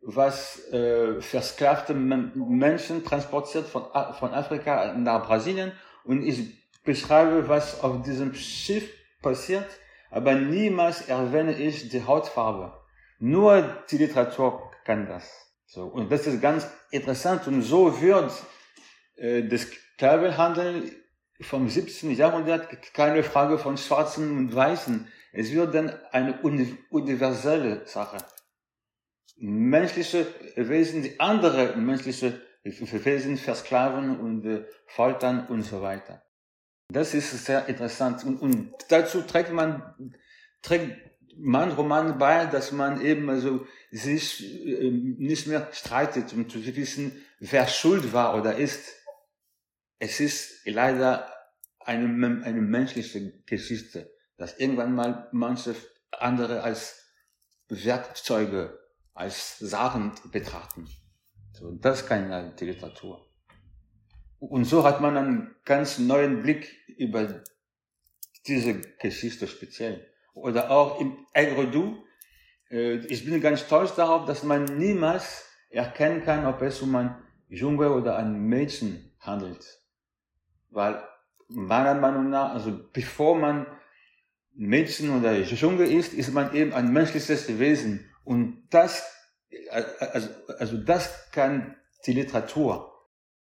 was 0.00 0.68
äh, 0.72 1.20
versklavte 1.20 1.94
Menschen 1.94 3.04
transportiert 3.04 3.66
von, 3.66 3.84
von 4.18 4.34
Afrika 4.34 4.92
nach 4.94 5.24
Brasilien. 5.24 5.70
Und 6.04 6.26
ich 6.26 6.82
beschreibe, 6.82 7.48
was 7.48 7.80
auf 7.80 8.02
diesem 8.02 8.34
Schiff 8.34 8.90
passiert, 9.22 9.66
aber 10.10 10.34
niemals 10.34 11.02
erwähne 11.02 11.54
ich 11.54 11.88
die 11.90 12.04
Hautfarbe. 12.04 12.72
Nur 13.20 13.62
die 13.88 13.98
Literatur 13.98 14.72
kann 14.84 15.06
das. 15.06 15.51
So, 15.74 15.84
und 15.86 16.12
das 16.12 16.26
ist 16.26 16.42
ganz 16.42 16.66
interessant. 16.90 17.46
Und 17.46 17.62
so 17.62 18.02
wird 18.02 18.30
äh, 19.16 19.42
das 19.42 19.62
Sklavenhandel 19.62 20.92
vom 21.40 21.66
17. 21.66 22.10
Jahrhundert 22.10 22.92
keine 22.92 23.22
Frage 23.22 23.56
von 23.56 23.78
Schwarzen 23.78 24.36
und 24.36 24.54
Weißen. 24.54 25.08
Es 25.32 25.50
wird 25.50 25.74
dann 25.74 25.98
eine 26.10 26.40
universelle 26.42 27.86
Sache. 27.86 28.18
Menschliche 29.38 30.26
Wesen, 30.56 31.04
die 31.04 31.18
andere 31.18 31.74
menschliche 31.78 32.38
Wesen 32.64 33.38
versklaven 33.38 34.20
und 34.20 34.44
äh, 34.44 34.66
foltern 34.88 35.46
und 35.46 35.62
so 35.62 35.80
weiter. 35.80 36.22
Das 36.90 37.14
ist 37.14 37.46
sehr 37.46 37.66
interessant. 37.66 38.24
Und, 38.24 38.42
und 38.42 38.74
dazu 38.90 39.22
trägt 39.22 39.50
man, 39.50 40.12
trägt 40.60 41.11
mein 41.36 41.72
Roman 41.72 42.18
bei, 42.18 42.46
dass 42.46 42.72
man 42.72 43.00
eben 43.00 43.28
also 43.30 43.66
sich 43.90 44.42
äh, 44.66 44.90
nicht 44.90 45.46
mehr 45.46 45.68
streitet, 45.72 46.32
um 46.32 46.48
zu 46.48 46.64
wissen, 46.64 47.22
wer 47.38 47.66
schuld 47.66 48.12
war 48.12 48.36
oder 48.38 48.56
ist. 48.56 48.94
Es 49.98 50.20
ist 50.20 50.66
leider 50.66 51.32
eine, 51.80 52.44
eine 52.44 52.60
menschliche 52.60 53.42
Geschichte, 53.46 54.10
dass 54.36 54.58
irgendwann 54.58 54.94
mal 54.94 55.28
manche 55.32 55.74
andere 56.10 56.62
als 56.62 57.02
Werkzeuge, 57.68 58.78
als 59.14 59.58
Sachen 59.58 60.12
betrachten. 60.30 60.88
So, 61.52 61.72
das 61.72 62.02
ist 62.02 62.08
keine 62.08 62.54
Literatur. 62.58 63.28
Und 64.38 64.64
so 64.64 64.84
hat 64.84 65.00
man 65.00 65.16
einen 65.16 65.54
ganz 65.64 65.98
neuen 65.98 66.42
Blick 66.42 66.76
über 66.88 67.42
diese 68.46 68.80
Geschichte 68.98 69.46
speziell. 69.46 70.11
Oder 70.34 70.70
auch 70.70 71.00
im 71.00 71.26
Agro-Du, 71.34 72.02
äh, 72.70 72.96
ich 73.06 73.24
bin 73.24 73.40
ganz 73.40 73.60
stolz 73.60 73.94
darauf, 73.94 74.24
dass 74.26 74.42
man 74.42 74.64
niemals 74.64 75.46
erkennen 75.70 76.24
kann, 76.24 76.46
ob 76.46 76.62
es 76.62 76.80
um 76.82 76.94
ein 76.96 77.16
Junge 77.48 77.92
oder 77.92 78.16
ein 78.16 78.32
Mädchen 78.32 79.12
handelt. 79.20 79.80
Weil 80.70 81.02
meiner 81.48 81.94
Meinung 81.94 82.30
nach, 82.30 82.54
also 82.54 82.78
bevor 82.92 83.36
man 83.36 83.66
Mädchen 84.54 85.16
oder 85.18 85.38
Junge 85.38 85.84
ist, 85.84 86.12
ist 86.14 86.32
man 86.32 86.54
eben 86.54 86.72
ein 86.72 86.92
menschliches 86.92 87.58
Wesen. 87.58 88.10
Und 88.24 88.68
das, 88.70 89.04
also, 89.70 90.28
also 90.58 90.76
das 90.78 91.30
kann 91.30 91.76
die 92.06 92.12
Literatur. 92.12 92.90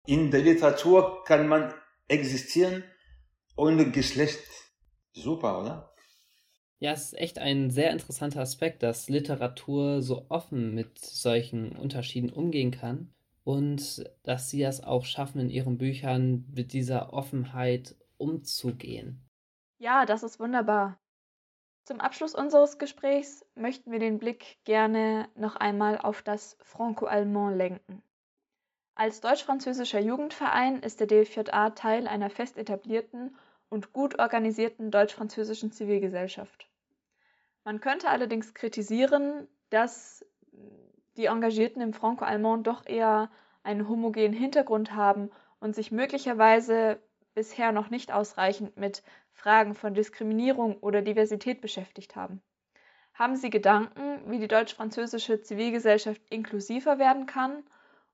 In 0.05 0.31
der 0.31 0.41
Literatur 0.41 1.23
kann 1.23 1.47
man 1.47 1.73
existieren 2.07 2.83
ohne 3.55 3.91
Geschlecht. 3.91 4.43
Super, 5.13 5.61
oder? 5.61 5.93
Ja, 6.81 6.93
es 6.93 7.05
ist 7.05 7.19
echt 7.19 7.39
ein 7.39 7.71
sehr 7.71 7.91
interessanter 7.91 8.39
Aspekt, 8.39 8.83
dass 8.83 9.09
Literatur 9.09 10.01
so 10.01 10.25
offen 10.29 10.73
mit 10.73 10.97
solchen 10.97 11.75
Unterschieden 11.75 12.29
umgehen 12.29 12.71
kann 12.71 13.13
und 13.43 14.09
dass 14.23 14.49
sie 14.49 14.63
es 14.63 14.81
auch 14.81 15.03
schaffen, 15.03 15.41
in 15.41 15.49
ihren 15.49 15.77
Büchern 15.77 16.45
mit 16.55 16.71
dieser 16.71 17.11
Offenheit 17.11 17.95
umzugehen. 18.17 19.21
Ja, 19.77 20.05
das 20.05 20.23
ist 20.23 20.39
wunderbar. 20.39 20.97
Zum 21.83 21.99
Abschluss 21.99 22.33
unseres 22.33 22.77
Gesprächs 22.77 23.45
möchten 23.55 23.91
wir 23.91 23.99
den 23.99 24.19
Blick 24.19 24.63
gerne 24.63 25.27
noch 25.35 25.57
einmal 25.57 25.97
auf 25.97 26.21
das 26.21 26.55
Franco-Allemand 26.61 27.57
lenken. 27.57 28.03
Als 28.95 29.19
deutsch-französischer 29.19 29.99
Jugendverein 29.99 30.81
ist 30.81 30.99
der 30.99 31.07
DFJA 31.07 31.71
Teil 31.71 32.07
einer 32.07 32.29
fest 32.29 32.57
etablierten 32.57 33.35
und 33.69 33.91
gut 33.91 34.19
organisierten 34.19 34.91
deutsch-französischen 34.91 35.71
Zivilgesellschaft. 35.71 36.68
Man 37.63 37.79
könnte 37.79 38.09
allerdings 38.09 38.53
kritisieren, 38.53 39.47
dass 39.69 40.25
die 41.17 41.25
Engagierten 41.25 41.81
im 41.81 41.93
Franco-Allemand 41.93 42.65
doch 42.65 42.85
eher 42.85 43.29
einen 43.63 43.87
homogenen 43.87 44.33
Hintergrund 44.33 44.93
haben 44.93 45.29
und 45.59 45.75
sich 45.75 45.91
möglicherweise 45.91 47.01
bisher 47.33 47.71
noch 47.71 47.89
nicht 47.89 48.11
ausreichend 48.11 48.77
mit 48.77 49.03
Fragen 49.33 49.75
von 49.75 49.93
Diskriminierung 49.93 50.77
oder 50.77 51.01
Diversität 51.01 51.61
beschäftigt 51.61 52.15
haben. 52.15 52.41
Haben 53.13 53.35
Sie 53.35 53.49
Gedanken, 53.49 54.31
wie 54.31 54.39
die 54.39 54.47
deutsch-französische 54.47 55.41
Zivilgesellschaft 55.41 56.21
inklusiver 56.29 56.99
werden 56.99 57.25
kann 57.25 57.63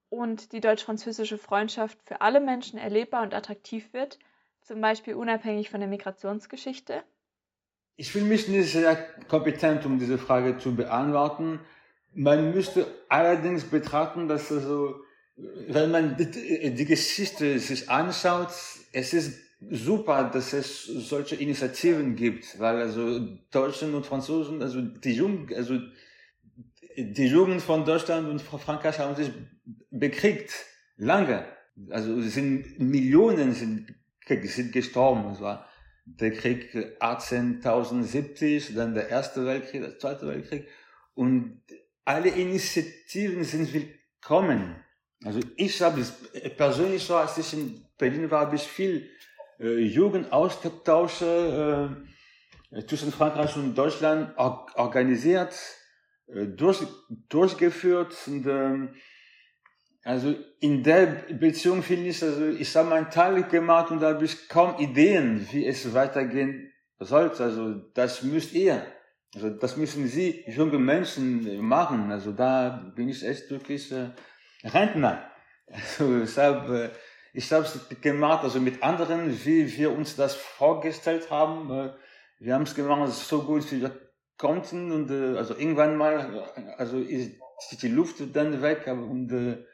und 0.09 0.51
die 0.51 0.61
deutsch-französische 0.61 1.37
Freundschaft 1.37 2.01
für 2.03 2.21
alle 2.21 2.39
Menschen 2.39 2.79
erlebbar 2.79 3.21
und 3.21 3.33
attraktiv 3.33 3.93
wird, 3.93 4.17
zum 4.61 4.81
Beispiel 4.81 5.13
unabhängig 5.13 5.69
von 5.69 5.79
der 5.79 5.89
Migrationsgeschichte? 5.89 7.03
Ich 7.97 8.11
fühle 8.11 8.25
mich 8.25 8.47
nicht 8.47 8.71
sehr 8.71 8.95
kompetent, 9.29 9.85
um 9.85 9.99
diese 9.99 10.17
Frage 10.17 10.57
zu 10.57 10.75
beantworten. 10.75 11.59
Man 12.13 12.53
müsste 12.53 12.87
allerdings 13.09 13.63
betrachten, 13.63 14.27
dass 14.27 14.51
also, 14.51 14.95
wenn 15.35 15.91
man 15.91 16.17
die, 16.17 16.85
Geschichte 16.85 17.59
sich 17.59 17.89
anschaut, 17.89 18.49
es 18.91 19.13
ist 19.13 19.39
super, 19.69 20.29
dass 20.31 20.53
es 20.53 20.85
solche 20.85 21.35
Initiativen 21.35 22.15
gibt, 22.15 22.59
weil 22.59 22.77
also 22.81 23.19
Deutschen 23.51 23.93
und 23.93 24.05
Franzosen, 24.05 24.61
also 24.61 24.81
die 24.81 25.13
Jungen, 25.13 25.53
also 25.55 25.79
die 26.97 27.27
Jugend 27.27 27.61
von 27.61 27.85
Deutschland 27.85 28.29
und 28.29 28.41
Frankreich 28.41 28.99
haben 28.99 29.15
sich 29.15 29.31
bekriegt, 29.89 30.53
lange. 30.97 31.45
Also 31.89 32.17
es 32.19 32.33
sind 32.33 32.79
Millionen 32.79 33.53
sind, 33.53 33.93
sind 34.27 34.71
gestorben. 34.71 35.31
Es 35.31 35.41
war 35.41 35.67
der 36.05 36.31
Krieg 36.31 36.73
1870, 36.99 38.75
dann 38.75 38.93
der 38.93 39.09
Erste 39.09 39.45
Weltkrieg, 39.45 39.81
der 39.81 39.99
Zweite 39.99 40.27
Weltkrieg. 40.27 40.67
Und 41.15 41.61
alle 42.05 42.29
Initiativen 42.29 43.43
sind 43.43 43.73
willkommen. 43.73 44.75
Also 45.23 45.39
ich 45.57 45.81
habe 45.81 46.01
es 46.01 46.13
persönlich 46.55 47.03
so, 47.03 47.15
als 47.15 47.37
ich 47.37 47.53
in 47.53 47.85
Berlin 47.97 48.29
war, 48.29 48.41
habe 48.41 48.55
ich 48.55 48.63
viel 48.63 49.09
äh, 49.59 49.79
Jugendaustausche 49.79 52.05
äh, 52.71 52.85
zwischen 52.85 53.11
Frankreich 53.11 53.55
und 53.55 53.75
Deutschland 53.75 54.37
or 54.37 54.67
organisiert, 54.75 55.55
äh, 56.27 56.45
durch, 56.45 56.83
durchgeführt 57.29 58.15
und 58.27 58.45
äh, 58.45 58.89
also 60.05 60.35
in 60.59 60.83
der 60.83 61.07
Beziehung 61.33 61.81
finde 61.81 62.09
ich, 62.09 62.21
also 62.21 62.45
ich 62.45 62.75
habe 62.75 62.89
meinen 62.89 63.09
Teil 63.09 63.41
gemacht 63.41 63.89
und 63.89 64.01
da 64.01 64.13
habe 64.13 64.23
ich 64.23 64.47
kaum 64.47 64.77
Ideen, 64.77 65.47
wie 65.51 65.65
es 65.65 65.95
weitergehen 65.95 66.71
sollte. 66.99 67.43
Also 67.43 67.73
das 67.95 68.21
müsst 68.21 68.53
ihr, 68.53 68.85
also 69.33 69.49
das 69.49 69.77
müssen 69.77 70.07
Sie, 70.07 70.45
junge 70.45 70.77
Menschen, 70.77 71.59
machen. 71.59 72.11
Also 72.11 72.33
da 72.33 72.93
bin 72.95 73.09
ich 73.09 73.25
echt 73.25 73.49
wirklich 73.49 73.91
äh, 73.91 74.11
Rentner. 74.63 75.27
Also 75.67 76.21
ich 76.21 76.37
habe 76.37 76.83
äh, 76.83 76.89
ich 77.33 77.51
habe 77.51 77.65
es 77.65 77.89
gemacht, 77.99 78.43
also 78.43 78.59
mit 78.59 78.83
anderen, 78.83 79.29
wie 79.43 79.75
wir 79.75 79.91
uns 79.91 80.15
das 80.15 80.35
vorgestellt 80.35 81.31
haben. 81.31 81.71
Äh, 81.71 81.93
wir 82.37 82.53
haben 82.53 82.61
es 82.61 82.75
gemacht, 82.75 83.11
so 83.11 83.41
gut 83.41 83.71
wie 83.71 83.81
wir 83.81 83.99
konnten 84.37 84.91
und 84.91 85.09
äh, 85.09 85.35
also 85.35 85.55
irgendwann 85.57 85.97
mal, 85.97 86.47
also 86.77 86.99
ist 86.99 87.31
die 87.81 87.87
Luft 87.87 88.17
dann 88.35 88.61
weg 88.61 88.85
und 88.85 89.31
äh, 89.31 89.65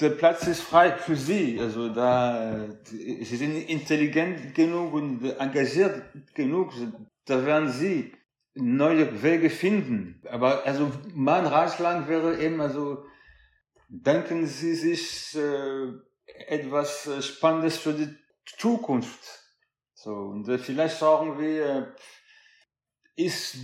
der 0.00 0.10
Platz 0.10 0.46
ist 0.46 0.60
frei 0.60 0.92
für 0.92 1.16
sie. 1.16 1.58
Also 1.60 1.88
da, 1.88 2.68
sie 2.84 3.36
sind 3.36 3.56
intelligent 3.68 4.54
genug 4.54 4.94
und 4.94 5.24
engagiert 5.38 6.02
genug. 6.34 6.72
Da 7.26 7.44
werden 7.46 7.70
sie 7.70 8.12
neue 8.54 9.22
Wege 9.22 9.50
finden. 9.50 10.22
Aber 10.28 10.64
also 10.64 10.90
mein 11.14 11.46
Ratschlag 11.46 12.08
wäre 12.08 12.40
eben, 12.40 12.60
also 12.60 13.04
denken 13.88 14.46
Sie 14.46 14.74
sich 14.74 15.36
äh, 15.36 15.92
etwas 16.48 17.08
Spannendes 17.24 17.78
für 17.78 17.92
die 17.92 18.08
Zukunft. 18.58 19.20
So 19.94 20.12
und 20.12 20.48
äh, 20.48 20.58
vielleicht 20.58 20.98
sagen 20.98 21.38
wir 21.38 21.94
ist 23.16 23.56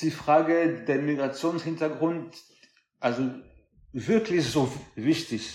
die 0.00 0.10
Frage 0.10 0.84
der 0.84 0.98
Migrationshintergrund 0.98 2.36
also 3.00 3.30
wirklich 3.94 4.44
so 4.44 4.70
wichtig? 4.96 5.48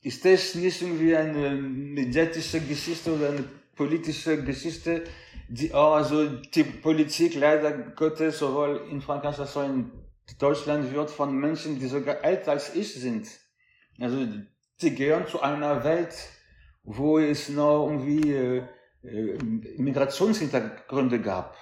Ist 0.00 0.24
das 0.24 0.54
nicht 0.54 0.80
irgendwie 0.80 1.14
eine 1.14 1.50
mediatische 1.50 2.60
Geschichte 2.60 3.12
oder 3.12 3.30
eine 3.30 3.44
politische 3.74 4.42
Geschichte, 4.42 5.04
die 5.48 5.74
also 5.74 6.26
die 6.26 6.64
Politik 6.64 7.34
leider 7.34 7.72
Gottes 7.72 8.38
sowohl 8.38 8.88
in 8.90 9.02
Frankreich 9.02 9.38
als 9.38 9.56
auch 9.56 9.64
in 9.64 9.90
Deutschland 10.38 10.92
wird 10.94 11.10
von 11.10 11.36
Menschen, 11.36 11.78
die 11.78 11.86
sogar 11.86 12.24
älter 12.24 12.52
als 12.52 12.74
ich 12.74 12.94
sind. 12.94 13.28
Also 13.98 14.26
die 14.80 14.94
gehören 14.94 15.26
zu 15.26 15.42
einer 15.42 15.84
Welt, 15.84 16.14
wo 16.84 17.18
es 17.18 17.48
noch 17.48 17.86
irgendwie 17.88 18.32
äh, 18.32 18.62
äh, 19.02 19.38
Migrationshintergründe 19.76 21.20
gab. 21.20 21.56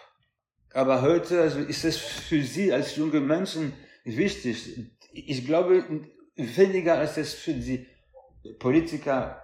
Aber 0.75 1.03
heute 1.03 1.41
also 1.41 1.61
ist 1.61 1.85
es 1.85 1.97
für 1.97 2.43
sie 2.43 2.73
als 2.73 2.97
junge 2.97 3.21
Menschen 3.21 3.73
wichtig. 4.05 4.91
Ich 5.27 5.47
glaube 5.47 5.85
weniger 6.37 6.99
als 6.99 7.17
es 7.17 7.35
für 7.35 7.55
die 7.55 7.87
Politiker 8.59 9.43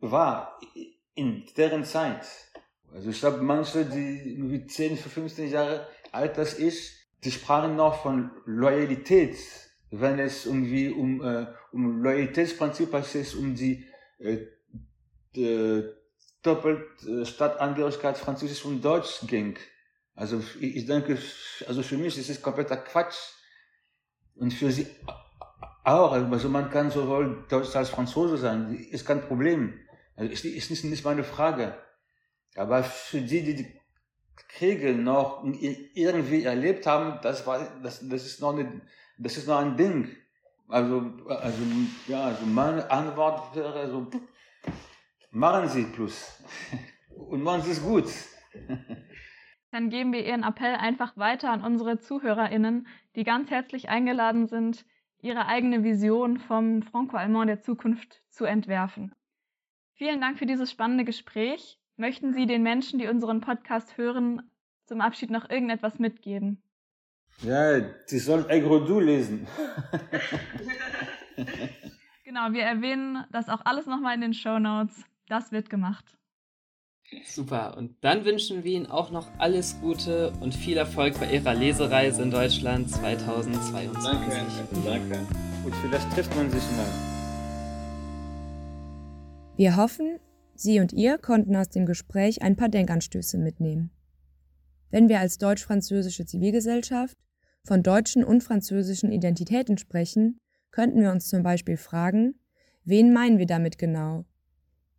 war 0.00 0.60
in 1.14 1.44
deren 1.56 1.84
Zeit. 1.84 2.26
Also 2.92 3.10
ich 3.10 3.18
glaube, 3.18 3.38
manche, 3.38 3.84
die 3.84 4.34
irgendwie 4.34 4.66
10, 4.66 4.96
15 4.96 5.50
Jahre 5.50 5.86
alt 6.12 6.38
als 6.38 6.58
ich, 6.58 6.92
die 7.24 7.30
sprachen 7.30 7.76
noch 7.76 8.02
von 8.02 8.30
Loyalität, 8.44 9.36
wenn 9.90 10.18
es 10.18 10.46
irgendwie 10.46 10.90
um, 10.90 11.22
äh, 11.22 11.46
um 11.72 12.02
Loyalitätsprinzip, 12.02 12.92
als 12.94 13.14
es 13.14 13.34
um 13.34 13.54
die, 13.54 13.86
äh, 14.18 14.46
Doppelstadtangehörigkeit 16.42 18.16
Französisch 18.16 18.64
und 18.64 18.82
Deutsch 18.82 19.26
ging. 19.26 19.58
Also 20.14 20.42
ich, 20.60 20.76
ich 20.76 20.86
denke, 20.86 21.18
also 21.66 21.82
für 21.82 21.98
mich 21.98 22.16
ist 22.16 22.30
es 22.30 22.40
kompletter 22.40 22.76
Quatsch. 22.76 23.16
Und 24.36 24.52
für 24.52 24.70
sie 24.70 24.86
auch. 25.84 26.12
Also 26.12 26.48
man 26.48 26.70
kann 26.70 26.90
sowohl 26.90 27.44
Deutsch 27.48 27.74
als 27.74 27.90
Franzose 27.90 28.36
sein, 28.36 28.74
ist 28.74 29.06
kein 29.06 29.22
Problem. 29.22 29.74
Also 30.16 30.32
ist, 30.32 30.44
ist 30.44 30.70
nicht, 30.70 30.84
nicht 30.84 31.04
meine 31.04 31.24
Frage. 31.24 31.74
Aber 32.56 32.82
für 32.82 33.20
die, 33.20 33.42
die 33.42 33.54
die 33.54 33.80
Kriege 34.48 34.92
noch 34.92 35.44
irgendwie 35.94 36.44
erlebt 36.44 36.86
haben, 36.86 37.18
das 37.22 37.46
war, 37.46 37.66
das, 37.82 38.06
das 38.08 38.26
ist 38.26 38.40
noch 38.40 38.52
eine, 38.52 38.80
das 39.18 39.36
ist 39.36 39.46
noch 39.46 39.58
ein 39.58 39.76
Ding. 39.76 40.08
Also, 40.68 41.12
also, 41.28 41.58
ja, 42.08 42.24
also 42.24 42.44
meine 42.44 42.90
Antwort 42.90 43.54
wäre 43.54 43.88
so, 43.88 44.06
machen 45.30 45.68
Sie 45.68 45.84
plus. 45.84 46.42
Und 47.28 47.42
machen 47.42 47.62
Sie 47.62 47.70
es 47.70 47.82
gut. 47.82 48.06
Dann 49.76 49.90
geben 49.90 50.14
wir 50.14 50.24
Ihren 50.24 50.42
Appell 50.42 50.74
einfach 50.76 51.18
weiter 51.18 51.50
an 51.50 51.62
unsere 51.62 51.98
ZuhörerInnen, 51.98 52.86
die 53.14 53.24
ganz 53.24 53.50
herzlich 53.50 53.90
eingeladen 53.90 54.46
sind, 54.46 54.86
ihre 55.20 55.48
eigene 55.48 55.84
Vision 55.84 56.38
vom 56.38 56.80
Franco-Allemand 56.80 57.50
der 57.50 57.60
Zukunft 57.60 58.22
zu 58.30 58.46
entwerfen. 58.46 59.14
Vielen 59.92 60.22
Dank 60.22 60.38
für 60.38 60.46
dieses 60.46 60.70
spannende 60.70 61.04
Gespräch. 61.04 61.78
Möchten 61.98 62.32
Sie 62.32 62.46
den 62.46 62.62
Menschen, 62.62 62.98
die 62.98 63.06
unseren 63.06 63.42
Podcast 63.42 63.98
hören, 63.98 64.50
zum 64.86 65.02
Abschied 65.02 65.28
noch 65.28 65.50
irgendetwas 65.50 65.98
mitgeben? 65.98 66.62
Ja, 67.42 67.78
die 67.80 68.18
sollen 68.18 68.46
Agrodou 68.48 68.98
lesen. 68.98 69.46
genau, 72.24 72.50
wir 72.52 72.62
erwähnen 72.62 73.26
das 73.30 73.50
auch 73.50 73.60
alles 73.66 73.84
nochmal 73.84 74.14
in 74.14 74.22
den 74.22 74.32
Show 74.32 74.58
Notes. 74.58 75.04
Das 75.28 75.52
wird 75.52 75.68
gemacht. 75.68 76.16
Super, 77.24 77.76
und 77.76 77.94
dann 78.00 78.24
wünschen 78.24 78.64
wir 78.64 78.72
Ihnen 78.72 78.86
auch 78.86 79.10
noch 79.10 79.28
alles 79.38 79.78
Gute 79.80 80.32
und 80.40 80.54
viel 80.54 80.76
Erfolg 80.76 81.18
bei 81.20 81.32
Ihrer 81.32 81.54
Lesereise 81.54 82.22
in 82.22 82.30
Deutschland 82.30 82.90
2022. 82.90 84.02
Danke, 84.02 84.78
danke. 84.84 85.26
Und 85.64 85.74
vielleicht 85.76 86.10
trifft 86.12 86.34
man 86.34 86.50
sich 86.50 86.62
mal. 86.76 86.86
Wir 89.56 89.76
hoffen, 89.76 90.18
Sie 90.54 90.80
und 90.80 90.92
ihr 90.92 91.18
konnten 91.18 91.54
aus 91.54 91.68
dem 91.68 91.86
Gespräch 91.86 92.42
ein 92.42 92.56
paar 92.56 92.68
Denkanstöße 92.68 93.38
mitnehmen. 93.38 93.90
Wenn 94.90 95.08
wir 95.08 95.20
als 95.20 95.38
deutsch-französische 95.38 96.24
Zivilgesellschaft 96.24 97.16
von 97.62 97.82
deutschen 97.82 98.24
und 98.24 98.42
französischen 98.42 99.12
Identitäten 99.12 99.78
sprechen, 99.78 100.38
könnten 100.70 101.00
wir 101.00 101.10
uns 101.10 101.28
zum 101.28 101.42
Beispiel 101.42 101.76
fragen, 101.76 102.40
wen 102.84 103.12
meinen 103.12 103.38
wir 103.38 103.46
damit 103.46 103.78
genau 103.78 104.24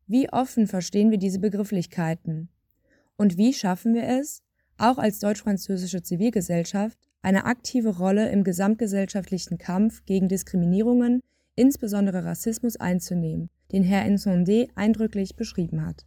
wie 0.07 0.29
offen 0.31 0.67
verstehen 0.67 1.11
wir 1.11 1.17
diese 1.17 1.39
Begrifflichkeiten? 1.39 2.49
Und 3.17 3.37
wie 3.37 3.53
schaffen 3.53 3.93
wir 3.93 4.03
es, 4.03 4.41
auch 4.77 4.97
als 4.97 5.19
deutsch-französische 5.19 6.01
Zivilgesellschaft, 6.01 6.97
eine 7.21 7.45
aktive 7.45 7.97
Rolle 7.97 8.29
im 8.29 8.43
gesamtgesellschaftlichen 8.43 9.57
Kampf 9.57 10.05
gegen 10.05 10.29
Diskriminierungen, 10.29 11.21
insbesondere 11.55 12.23
Rassismus, 12.23 12.77
einzunehmen, 12.77 13.49
den 13.71 13.83
Herr 13.83 14.05
Ensondé 14.05 14.69
eindrücklich 14.75 15.35
beschrieben 15.35 15.85
hat. 15.85 16.05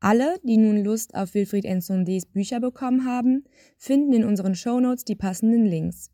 Alle, 0.00 0.36
die 0.44 0.58
nun 0.58 0.84
Lust 0.84 1.14
auf 1.14 1.34
Wilfried 1.34 1.64
Ensondés 1.64 2.26
Bücher 2.30 2.60
bekommen 2.60 3.04
haben, 3.04 3.44
finden 3.78 4.12
in 4.12 4.24
unseren 4.24 4.54
Shownotes 4.54 5.04
die 5.04 5.16
passenden 5.16 5.64
Links. 5.64 6.10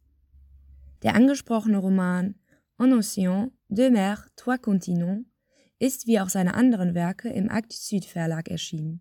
Der 1.03 1.15
angesprochene 1.15 1.79
Roman 1.79 2.37
En 2.79 2.93
Océan, 2.93 3.51
Deux 3.69 3.91
Mers, 3.91 4.27
Trois 4.37 4.59
Continents 4.59 5.25
ist 5.79 6.07
wie 6.07 6.21
auch 6.21 6.29
seine 6.29 6.55
anderen 6.55 6.95
Werke 6.95 7.29
im 7.29 7.51
Actes 7.51 7.89
Sud 7.89 8.05
Verlag 8.05 8.49
erschienen. 8.49 9.01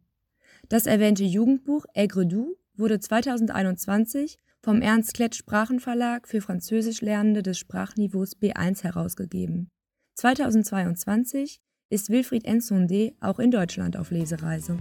Das 0.69 0.85
erwähnte 0.85 1.23
Jugendbuch 1.23 1.85
Aigre 1.93 2.25
Doux 2.25 2.55
wurde 2.75 2.99
2021 2.99 4.37
vom 4.61 4.81
Ernst 4.81 5.13
Klett 5.13 5.35
Sprachenverlag 5.35 6.27
für 6.27 6.41
Französisch 6.41 7.01
Lernende 7.01 7.43
des 7.43 7.59
Sprachniveaus 7.59 8.37
B1 8.37 8.83
herausgegeben. 8.83 9.69
2022 10.15 11.59
ist 11.89 12.09
Wilfried 12.09 12.45
Ensondé 12.45 13.13
auch 13.19 13.39
in 13.39 13.51
Deutschland 13.51 13.97
auf 13.97 14.11
Lesereise. 14.11 14.77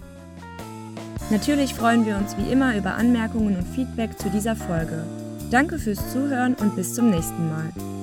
Natürlich 1.30 1.74
freuen 1.74 2.06
wir 2.06 2.16
uns 2.16 2.36
wie 2.36 2.50
immer 2.50 2.76
über 2.76 2.94
Anmerkungen 2.94 3.56
und 3.56 3.66
Feedback 3.66 4.18
zu 4.18 4.30
dieser 4.30 4.56
Folge. 4.56 5.04
Danke 5.50 5.78
fürs 5.78 6.12
Zuhören 6.12 6.54
und 6.54 6.76
bis 6.76 6.94
zum 6.94 7.10
nächsten 7.10 7.48
Mal. 7.48 8.01